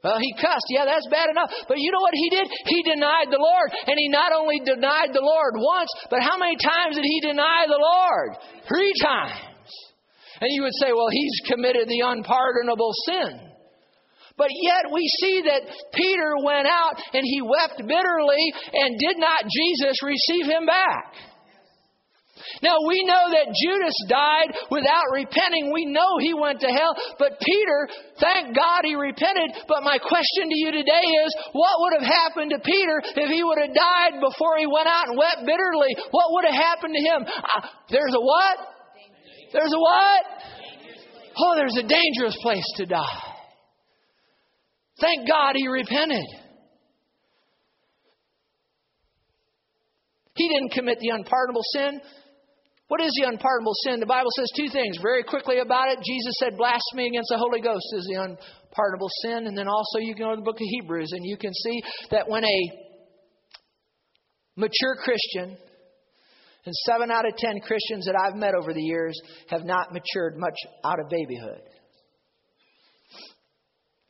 [0.00, 0.64] Well, he cussed.
[0.72, 1.52] Yeah, that's bad enough.
[1.68, 2.48] But you know what he did?
[2.64, 3.68] He denied the Lord.
[3.84, 7.68] And he not only denied the Lord once, but how many times did he deny
[7.68, 8.40] the Lord?
[8.66, 9.49] Three times.
[10.40, 13.50] And you would say, well, he's committed the unpardonable sin.
[14.36, 19.44] But yet we see that Peter went out and he wept bitterly, and did not
[19.44, 21.12] Jesus receive him back?
[22.62, 25.72] Now we know that Judas died without repenting.
[25.72, 26.96] We know he went to hell.
[27.18, 27.88] But Peter,
[28.18, 29.60] thank God he repented.
[29.68, 33.44] But my question to you today is what would have happened to Peter if he
[33.44, 35.92] would have died before he went out and wept bitterly?
[36.10, 37.20] What would have happened to him?
[37.28, 37.60] Uh,
[37.92, 38.79] there's a what?
[39.52, 40.24] There's a what?
[41.36, 43.22] Oh, there's a dangerous place to die.
[45.00, 46.26] Thank God he repented.
[50.36, 52.00] He didn't commit the unpardonable sin.
[52.88, 54.00] What is the unpardonable sin?
[54.00, 55.98] The Bible says two things very quickly about it.
[56.04, 59.46] Jesus said blasphemy against the Holy Ghost is the unpardonable sin.
[59.46, 61.82] And then also you can go to the book of Hebrews and you can see
[62.10, 62.58] that when a
[64.56, 65.56] mature Christian
[66.66, 70.36] and seven out of ten Christians that I've met over the years have not matured
[70.36, 71.62] much out of babyhood.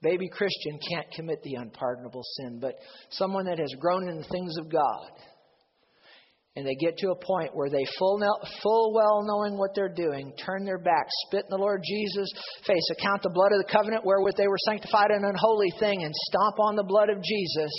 [0.02, 2.74] Baby Christian can't commit the unpardonable sin, but
[3.10, 5.10] someone that has grown in the things of God
[6.56, 8.20] and they get to a point where they full,
[8.62, 12.32] full well knowing what they're doing, turn their back, spit in the Lord Jesus'
[12.66, 16.12] face, account the blood of the covenant wherewith they were sanctified an unholy thing, and
[16.14, 17.70] stomp on the blood of Jesus,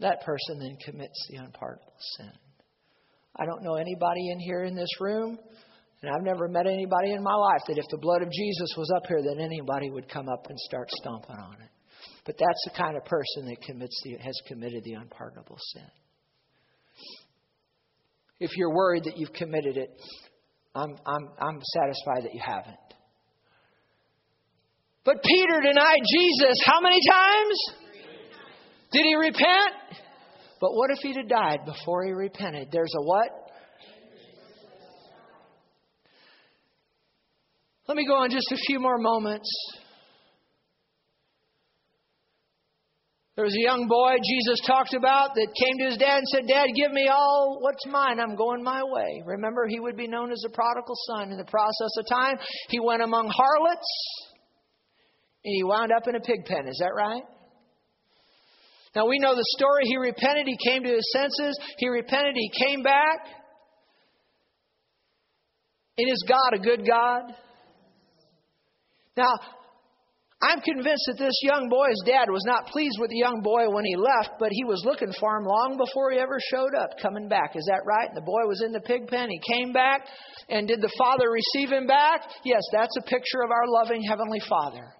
[0.00, 2.32] that person then commits the unpardonable sin.
[3.36, 5.38] I don't know anybody in here in this room,
[6.02, 8.92] and I've never met anybody in my life that if the blood of Jesus was
[8.96, 11.70] up here, that anybody would come up and start stomping on it.
[12.24, 15.90] But that's the kind of person that commits the, has committed the unpardonable sin.
[18.40, 19.90] If you're worried that you've committed it,
[20.74, 22.76] I'm, I'm, I'm satisfied that you haven't.
[25.04, 27.58] But Peter denied Jesus how many times?
[28.92, 30.03] Did he repent?
[30.64, 32.68] But what if he'd have died before he repented?
[32.72, 33.28] There's a what?
[37.86, 39.46] Let me go on just a few more moments.
[43.36, 46.48] There was a young boy Jesus talked about that came to his dad and said,
[46.48, 48.18] Dad, give me all what's mine.
[48.18, 49.22] I'm going my way.
[49.26, 51.30] Remember, he would be known as the prodigal son.
[51.30, 52.38] In the process of time,
[52.70, 54.34] he went among harlots
[55.44, 56.66] and he wound up in a pig pen.
[56.68, 57.22] Is that right?
[58.94, 59.84] Now we know the story.
[59.84, 63.18] He repented, he came to his senses, he repented, he came back.
[65.96, 67.34] And is God a good God?
[69.16, 69.32] Now,
[70.42, 73.84] I'm convinced that this young boy's dad was not pleased with the young boy when
[73.84, 77.28] he left, but he was looking for him long before he ever showed up coming
[77.28, 77.54] back.
[77.54, 78.10] Is that right?
[78.12, 79.30] The boy was in the pig pen.
[79.30, 80.06] He came back.
[80.50, 82.28] And did the father receive him back?
[82.44, 84.92] Yes, that's a picture of our loving Heavenly Father.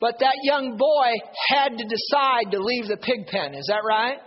[0.00, 1.10] But that young boy
[1.48, 3.54] had to decide to leave the pig pen.
[3.54, 4.18] Is that right?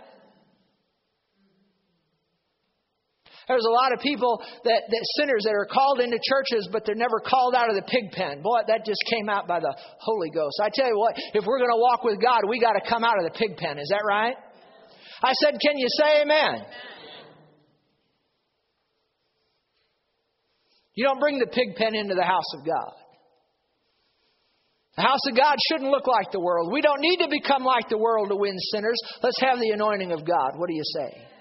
[3.48, 6.94] There's a lot of people that, that sinners that are called into churches, but they're
[6.94, 8.40] never called out of the pig pen.
[8.40, 10.60] Boy, that just came out by the Holy Ghost.
[10.62, 13.02] I tell you what, if we're going to walk with God, we got to come
[13.02, 13.78] out of the pig pen.
[13.78, 14.36] Is that right?
[15.24, 16.64] I said, can you say amen?
[20.94, 23.01] You don't bring the pig pen into the house of God.
[24.96, 26.70] The house of God shouldn't look like the world.
[26.70, 28.98] We don't need to become like the world to win sinners.
[29.22, 30.52] Let's have the anointing of God.
[30.56, 31.31] What do you say?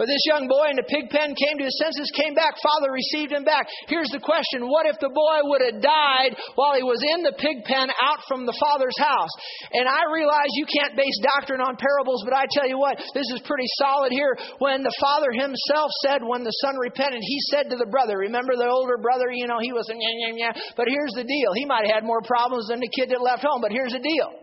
[0.00, 2.56] But this young boy in the pig pen came to his senses, came back.
[2.64, 3.68] Father received him back.
[3.84, 7.36] Here's the question What if the boy would have died while he was in the
[7.36, 9.28] pig pen out from the father's house?
[9.76, 13.28] And I realize you can't base doctrine on parables, but I tell you what, this
[13.28, 14.32] is pretty solid here.
[14.56, 18.56] When the father himself said, when the son repented, he said to the brother, remember
[18.56, 20.52] the older brother, you know, he was, yeah, yeah, yeah.
[20.80, 21.52] But here's the deal.
[21.52, 24.00] He might have had more problems than the kid that left home, but here's the
[24.00, 24.39] deal.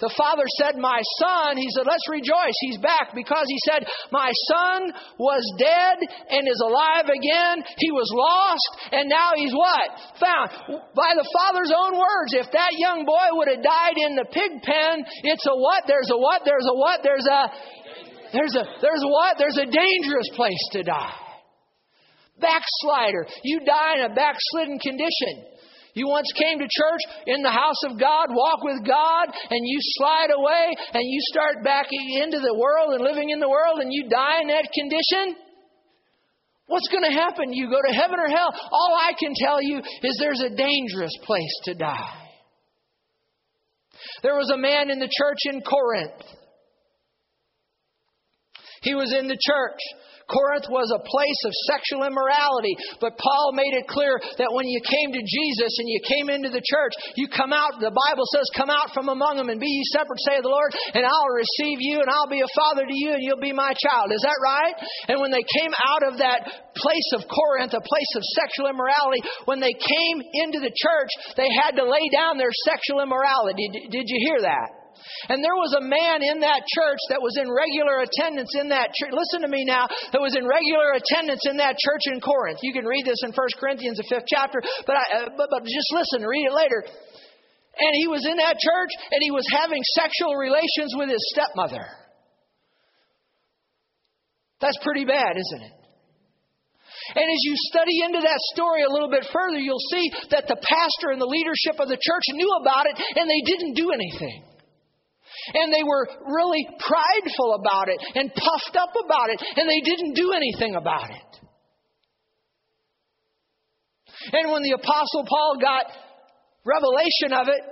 [0.00, 2.56] The father said, My son, he said, Let's rejoice.
[2.64, 6.00] He's back because he said, My son was dead
[6.32, 7.60] and is alive again.
[7.76, 9.88] He was lost and now he's what?
[10.24, 10.48] Found.
[10.96, 14.64] By the father's own words, if that young boy would have died in the pig
[14.64, 15.84] pen, it's a what?
[15.84, 16.42] There's a what?
[16.48, 17.00] There's a what?
[17.04, 17.40] There's a.
[18.32, 19.36] There's a there's what?
[19.38, 21.18] There's a dangerous place to die.
[22.40, 23.28] Backslider.
[23.44, 25.49] You die in a backslidden condition.
[25.94, 29.78] You once came to church in the house of God, walk with God, and you
[29.98, 33.92] slide away and you start back into the world and living in the world and
[33.92, 35.36] you die in that condition.
[36.66, 37.52] What's going to happen?
[37.52, 38.54] You go to heaven or hell?
[38.70, 42.28] All I can tell you is there's a dangerous place to die.
[44.22, 46.22] There was a man in the church in Corinth.
[48.82, 49.80] He was in the church.
[50.30, 54.78] Corinth was a place of sexual immorality, but Paul made it clear that when you
[54.80, 58.46] came to Jesus and you came into the church, you come out, the Bible says,
[58.54, 61.82] come out from among them and be ye separate, say the Lord, and I'll receive
[61.82, 64.14] you and I'll be a father to you and you'll be my child.
[64.14, 64.76] Is that right?
[65.10, 69.20] And when they came out of that place of Corinth, a place of sexual immorality,
[69.44, 70.16] when they came
[70.46, 73.68] into the church, they had to lay down their sexual immorality.
[73.68, 74.79] Did, did you hear that?
[75.28, 78.92] And there was a man in that church that was in regular attendance in that
[78.96, 79.12] church.
[79.12, 79.88] Listen to me now.
[80.12, 82.60] That was in regular attendance in that church in Corinth.
[82.62, 85.62] You can read this in 1 Corinthians, the fifth chapter, but, I, uh, but, but
[85.64, 86.84] just listen, read it later.
[86.84, 91.86] And he was in that church and he was having sexual relations with his stepmother.
[94.60, 95.74] That's pretty bad, isn't it?
[97.14, 100.60] And as you study into that story a little bit further, you'll see that the
[100.60, 104.49] pastor and the leadership of the church knew about it and they didn't do anything.
[105.54, 110.14] And they were really prideful about it and puffed up about it, and they didn't
[110.14, 111.30] do anything about it.
[114.32, 115.86] And when the Apostle Paul got
[116.64, 117.62] revelation of it,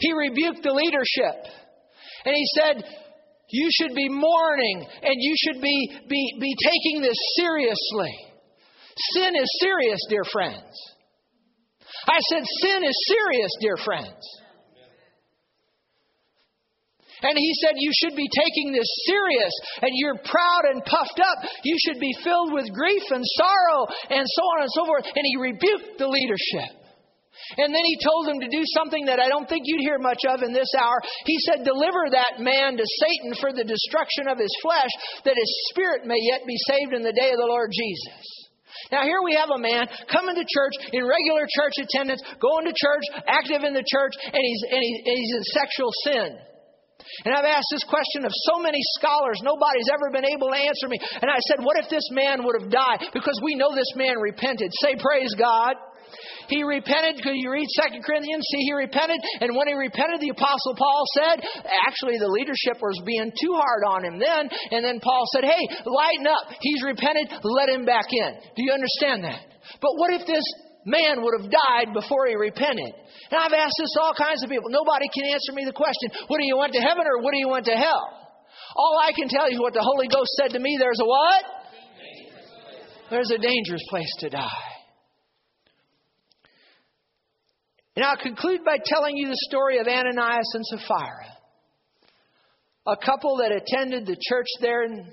[0.00, 1.46] he rebuked the leadership.
[2.24, 2.84] And he said,
[3.50, 8.12] You should be mourning and you should be, be, be taking this seriously.
[9.12, 10.74] Sin is serious, dear friends.
[12.08, 14.43] I said, Sin is serious, dear friends.
[17.24, 21.38] And he said, You should be taking this serious, and you're proud and puffed up.
[21.64, 25.04] You should be filled with grief and sorrow, and so on and so forth.
[25.08, 26.84] And he rebuked the leadership.
[27.58, 30.22] And then he told them to do something that I don't think you'd hear much
[30.28, 31.00] of in this hour.
[31.26, 34.92] He said, Deliver that man to Satan for the destruction of his flesh,
[35.24, 38.44] that his spirit may yet be saved in the day of the Lord Jesus.
[38.92, 42.74] Now, here we have a man coming to church in regular church attendance, going to
[42.74, 46.53] church, active in the church, and he's, and, he, and he's in sexual sin.
[47.24, 49.40] And I've asked this question of so many scholars.
[49.42, 50.98] Nobody's ever been able to answer me.
[51.20, 53.10] And I said, What if this man would have died?
[53.12, 54.72] Because we know this man repented.
[54.80, 55.76] Say, Praise God.
[56.48, 59.18] He repented because you read Second Corinthians, see, he repented.
[59.40, 61.42] And when he repented, the Apostle Paul said,
[61.86, 64.50] actually, the leadership was being too hard on him then.
[64.70, 66.52] And then Paul said, Hey, lighten up.
[66.60, 67.32] He's repented.
[67.42, 68.30] Let him back in.
[68.56, 69.40] Do you understand that?
[69.80, 70.44] But what if this
[70.84, 72.92] man would have died before he repented.
[73.30, 74.70] And I've asked this to all kinds of people.
[74.70, 77.38] Nobody can answer me the question, what do you want to heaven or what do
[77.38, 78.08] you want to hell?
[78.76, 80.76] All I can tell you is what the Holy Ghost said to me.
[80.78, 81.44] There's a what?
[83.10, 84.74] There's a dangerous place to die.
[87.96, 91.30] And I'll conclude by telling you the story of Ananias and Sapphira.
[92.86, 95.06] A couple that attended the church there, and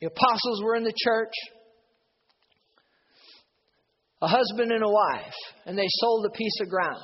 [0.00, 1.32] the apostles were in the church
[4.22, 5.34] a husband and a wife,
[5.66, 7.02] and they sold a piece of ground.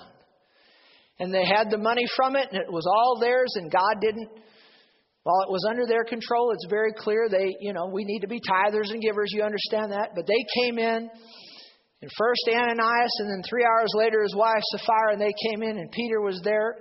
[1.19, 4.29] And they had the money from it, and it was all theirs, and God didn't.
[5.25, 8.29] While it was under their control, it's very clear they, you know, we need to
[8.29, 10.11] be tithers and givers, you understand that.
[10.17, 11.09] But they came in,
[12.01, 15.79] and first Ananias, and then three hours later his wife Sapphira, and they came in,
[15.79, 16.79] and Peter was there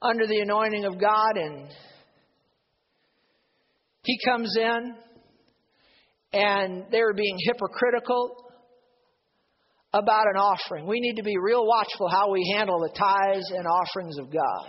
[0.00, 1.68] under the anointing of God, and
[4.04, 4.94] he comes in,
[6.32, 8.43] and they were being hypocritical
[9.94, 10.86] about an offering.
[10.86, 14.66] We need to be real watchful how we handle the tithes and offerings of God.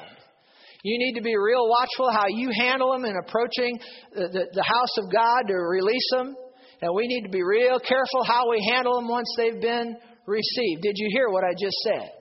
[0.83, 3.79] You need to be real watchful how you handle them in approaching
[4.13, 6.35] the, the, the house of God to release them.
[6.81, 9.97] And we need to be real careful how we handle them once they've been
[10.27, 10.83] received.
[10.83, 12.11] Did you hear what I just said?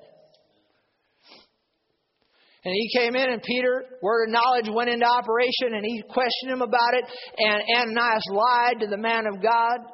[2.64, 6.52] And he came in, and Peter, word of knowledge, went into operation, and he questioned
[6.52, 7.05] him about it.
[7.36, 9.92] And Ananias lied to the man of God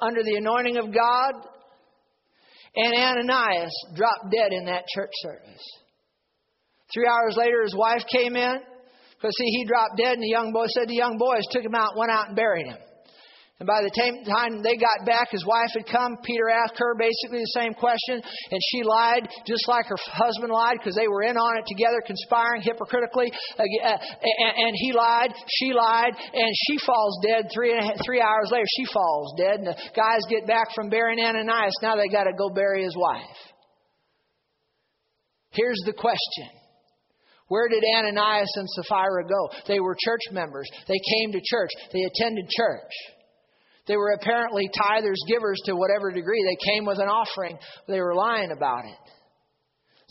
[0.00, 1.34] under the anointing of God.
[2.74, 5.62] And Ananias dropped dead in that church service.
[6.92, 8.56] Three hours later, his wife came in
[9.14, 11.74] because, see, he dropped dead, and the young boy said the young boys took him
[11.74, 12.78] out, went out and buried him.
[13.62, 16.18] And by the time they got back, his wife had come.
[16.26, 20.82] Peter asked her basically the same question, and she lied just like her husband lied
[20.82, 23.30] because they were in on it together, conspiring hypocritically.
[23.30, 27.54] Uh, and he lied, she lied, and she falls dead.
[27.54, 27.70] Three,
[28.04, 29.62] three hours later, she falls dead.
[29.62, 31.78] And the guys get back from burying Ananias.
[31.86, 33.38] Now they got to go bury his wife.
[35.50, 36.50] Here's the question.
[37.46, 39.54] Where did Ananias and Sapphira go?
[39.68, 40.66] They were church members.
[40.88, 41.70] They came to church.
[41.92, 42.90] They attended church.
[43.86, 46.44] They were apparently tithers, givers to whatever degree.
[46.44, 47.58] They came with an offering.
[47.88, 49.12] They were lying about it.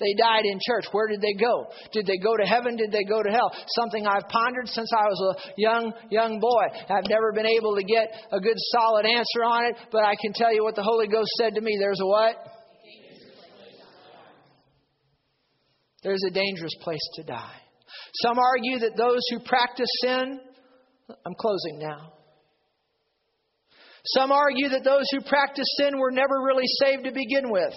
[0.01, 0.85] They died in church.
[0.91, 1.67] Where did they go?
[1.93, 2.75] Did they go to heaven?
[2.75, 3.53] Did they go to hell?
[3.79, 6.63] Something I've pondered since I was a young, young boy.
[6.89, 10.33] I've never been able to get a good solid answer on it, but I can
[10.33, 11.77] tell you what the Holy Ghost said to me.
[11.79, 12.35] There's a what?
[16.03, 17.61] There's a dangerous place to die.
[18.23, 20.39] Some argue that those who practice sin,
[21.09, 22.13] I'm closing now.
[24.17, 27.73] Some argue that those who practice sin were never really saved to begin with.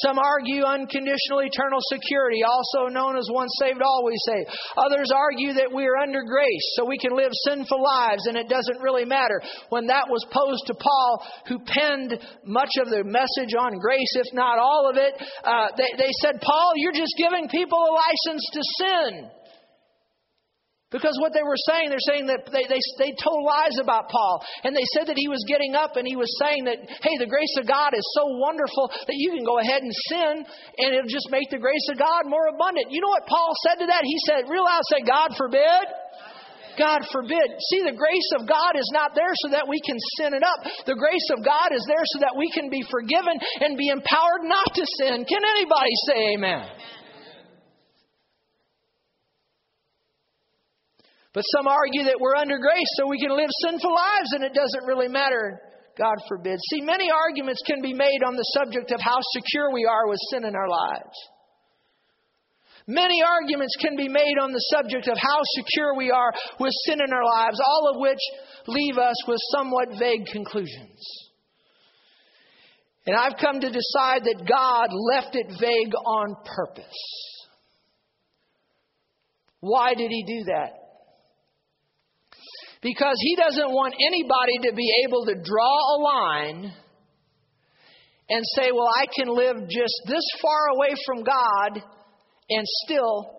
[0.00, 4.48] Some argue unconditional eternal security, also known as once saved, always saved.
[4.80, 8.48] Others argue that we are under grace, so we can live sinful lives and it
[8.48, 9.42] doesn't really matter.
[9.68, 12.16] When that was posed to Paul, who penned
[12.48, 16.40] much of the message on grace, if not all of it, uh, they, they said,
[16.40, 19.30] Paul, you're just giving people a license to sin.
[20.88, 24.40] Because what they were saying, they're saying that they, they, they told lies about Paul.
[24.64, 27.28] And they said that he was getting up and he was saying that, hey, the
[27.28, 31.12] grace of God is so wonderful that you can go ahead and sin and it'll
[31.12, 32.88] just make the grace of God more abundant.
[32.88, 34.00] You know what Paul said to that?
[34.00, 35.84] He said, real say, God forbid.
[36.78, 37.58] God forbid.
[37.68, 40.62] See, the grace of God is not there so that we can sin it up.
[40.86, 44.46] The grace of God is there so that we can be forgiven and be empowered
[44.46, 45.26] not to sin.
[45.26, 46.64] Can anybody say amen?
[46.64, 46.97] amen.
[51.38, 54.58] But some argue that we're under grace so we can live sinful lives and it
[54.58, 55.62] doesn't really matter.
[55.96, 56.58] God forbid.
[56.58, 60.18] See, many arguments can be made on the subject of how secure we are with
[60.32, 61.14] sin in our lives.
[62.88, 66.98] Many arguments can be made on the subject of how secure we are with sin
[66.98, 68.18] in our lives, all of which
[68.66, 70.98] leave us with somewhat vague conclusions.
[73.06, 76.98] And I've come to decide that God left it vague on purpose.
[79.60, 80.87] Why did He do that?
[82.80, 86.72] Because he doesn't want anybody to be able to draw a line
[88.30, 91.82] and say, well, I can live just this far away from God
[92.50, 93.30] and still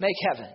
[0.00, 0.50] make heaven.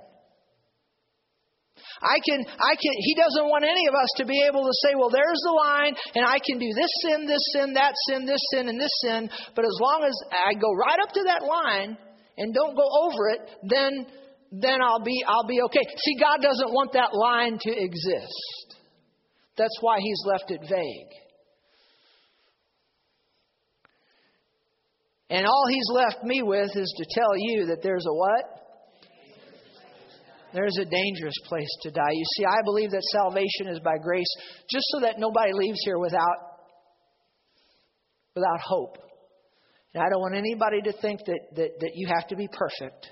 [2.02, 4.96] I can, I can, he doesn't want any of us to be able to say,
[4.98, 8.42] well, there's the line, and I can do this sin, this sin, that sin, this
[8.52, 11.98] sin, and this sin, but as long as I go right up to that line
[12.38, 14.06] and don't go over it, then
[14.52, 15.80] then I'll be I'll be okay.
[15.98, 18.76] See, God doesn't want that line to exist.
[19.58, 21.22] That's why he's left it vague.
[25.30, 28.62] And all he's left me with is to tell you that there's a what?
[30.54, 32.12] There's a dangerous place to die.
[32.12, 34.28] You see, I believe that salvation is by grace
[34.70, 36.52] just so that nobody leaves here without
[38.36, 38.98] without hope.
[39.94, 43.08] And I don't want anybody to think that, that, that you have to be perfect.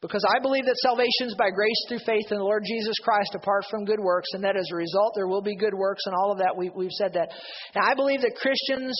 [0.00, 3.34] Because I believe that salvation is by grace through faith in the Lord Jesus Christ
[3.34, 6.14] apart from good works, and that as a result there will be good works and
[6.14, 6.56] all of that.
[6.56, 7.30] We, we've said that.
[7.74, 8.94] And I believe that Christians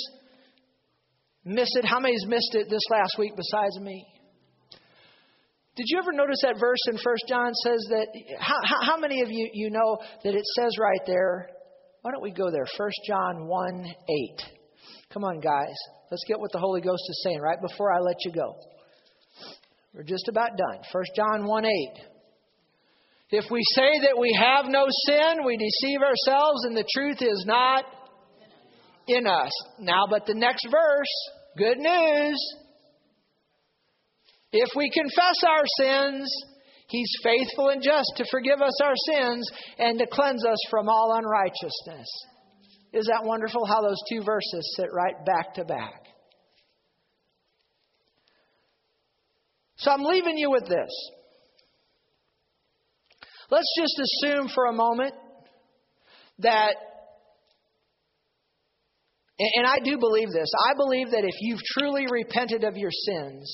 [1.45, 1.85] miss it.
[1.85, 4.05] How many's missed it this last week besides me?
[5.77, 8.09] Did you ever notice that verse in First John says that?
[8.41, 11.49] How, how, how many of you, you know that it says right there?
[12.03, 12.67] Why don't we go there?
[12.77, 14.43] First John 1 8.
[15.15, 15.77] Come on, guys.
[16.11, 18.57] Let's get what the Holy Ghost is saying right before I let you go.
[19.99, 20.79] We're just about done.
[20.93, 21.71] 1 John 1 8.
[23.31, 27.45] If we say that we have no sin, we deceive ourselves and the truth is
[27.45, 27.85] not
[29.09, 29.51] in us.
[29.81, 32.39] Now, but the next verse, good news.
[34.53, 36.33] If we confess our sins,
[36.87, 41.19] He's faithful and just to forgive us our sins and to cleanse us from all
[41.19, 42.09] unrighteousness.
[42.93, 46.08] Is that wonderful how those two verses sit right back to back?
[49.79, 50.91] So I'm leaving you with this.
[53.51, 55.15] Let's just assume for a moment
[56.41, 56.75] that,
[59.39, 63.51] and I do believe this, I believe that if you've truly repented of your sins,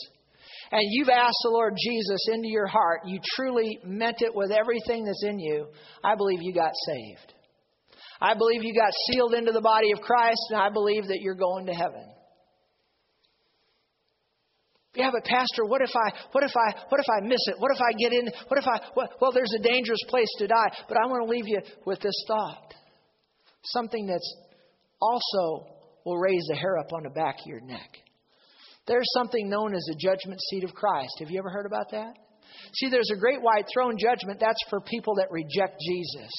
[0.72, 5.04] and you've asked the Lord Jesus into your heart, you truly meant it with everything
[5.04, 5.68] that's in you,
[6.02, 7.34] I believe you got saved.
[8.20, 11.34] I believe you got sealed into the body of Christ, and I believe that you're
[11.34, 12.13] going to heaven.
[14.94, 17.56] Yeah, but pastor, what if I what if I what if I miss it?
[17.58, 18.30] What if I get in?
[18.46, 21.30] What if I what, well there's a dangerous place to die, but I want to
[21.30, 22.74] leave you with this thought.
[23.64, 24.36] Something that's
[25.00, 25.66] also
[26.04, 27.90] will raise the hair up on the back of your neck.
[28.86, 31.16] There's something known as the judgment seat of Christ.
[31.20, 32.14] Have you ever heard about that?
[32.74, 34.38] See, there's a great white throne judgment.
[34.38, 36.30] That's for people that reject Jesus.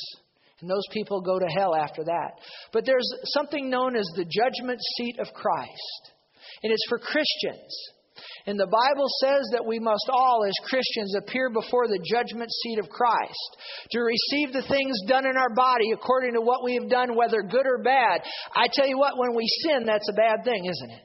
[0.61, 2.39] And those people go to hell after that.
[2.71, 6.11] But there's something known as the judgment seat of Christ.
[6.63, 7.75] And it's for Christians.
[8.47, 12.77] And the Bible says that we must all, as Christians, appear before the judgment seat
[12.77, 13.57] of Christ
[13.91, 17.41] to receive the things done in our body according to what we have done, whether
[17.41, 18.21] good or bad.
[18.53, 21.01] I tell you what, when we sin, that's a bad thing, isn't it?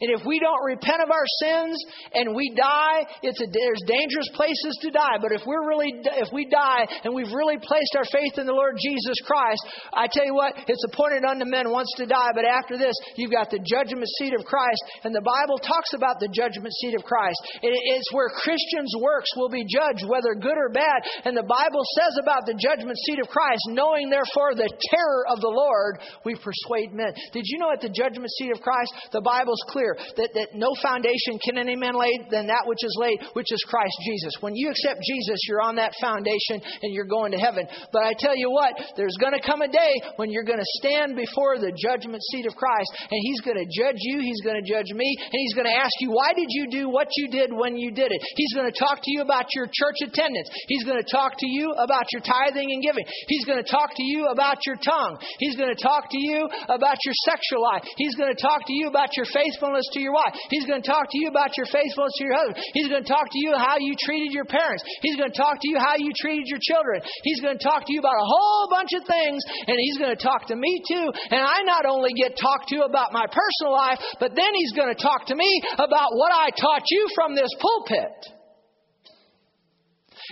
[0.00, 1.76] And if we don't repent of our sins
[2.12, 5.16] and we die, it's a, there's dangerous places to die.
[5.20, 8.56] But if we're really, if we die and we've really placed our faith in the
[8.56, 12.32] Lord Jesus Christ, I tell you what, it's appointed unto men once to die.
[12.36, 14.82] But after this, you've got the judgment seat of Christ.
[15.04, 17.40] And the Bible talks about the judgment seat of Christ.
[17.62, 21.08] it's where Christians' works will be judged, whether good or bad.
[21.24, 25.40] And the Bible says about the judgment seat of Christ, knowing therefore the terror of
[25.40, 27.16] the Lord, we persuade men.
[27.32, 30.48] Did you know at the judgment seat of Christ, the Bible's clear clear that, that
[30.54, 34.34] no foundation can any man lay than that which is laid, which is Christ Jesus.
[34.40, 37.66] When you accept Jesus, you're on that foundation and you're going to heaven.
[37.92, 40.72] But I tell you what, there's going to come a day when you're going to
[40.82, 44.58] stand before the judgment seat of Christ and He's going to judge you, He's going
[44.58, 47.28] to judge me, and He's going to ask you, why did you do what you
[47.30, 48.20] did when you did it?
[48.36, 50.48] He's going to talk to you about your church attendance.
[50.68, 53.04] He's going to talk to you about your tithing and giving.
[53.28, 55.18] He's going to talk to you about your tongue.
[55.38, 57.84] He's going to talk to you about your sexual life.
[57.96, 60.32] He's going to talk to you about your faithfulness faithfulness to your wife.
[60.50, 62.64] He's going to talk to you about your faithfulness to your husband.
[62.72, 64.84] He's going to talk to you how you treated your parents.
[65.02, 67.02] He's going to talk to you how you treated your children.
[67.22, 70.14] He's going to talk to you about a whole bunch of things, and he's going
[70.16, 71.06] to talk to me too.
[71.30, 74.92] And I not only get talked to about my personal life, but then he's going
[74.92, 78.32] to talk to me about what I taught you from this pulpit.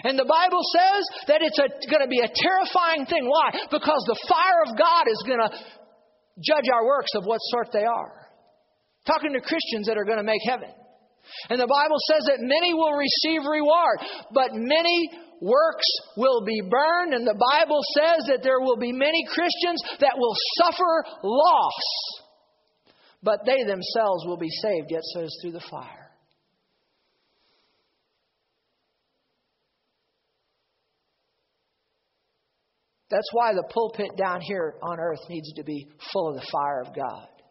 [0.03, 3.29] And the Bible says that it's going to be a terrifying thing.
[3.31, 3.55] Why?
[3.71, 5.51] Because the fire of God is going to
[6.43, 8.24] judge our works of what sort they are.
[9.07, 10.71] Talking to Christians that are going to make heaven.
[11.51, 13.99] And the Bible says that many will receive reward,
[14.33, 15.87] but many works
[16.17, 17.15] will be burned.
[17.15, 21.83] And the Bible says that there will be many Christians that will suffer loss,
[23.23, 26.05] but they themselves will be saved, yet so is through the fire.
[33.11, 36.81] That's why the pulpit down here on earth needs to be full of the fire
[36.81, 37.29] of God.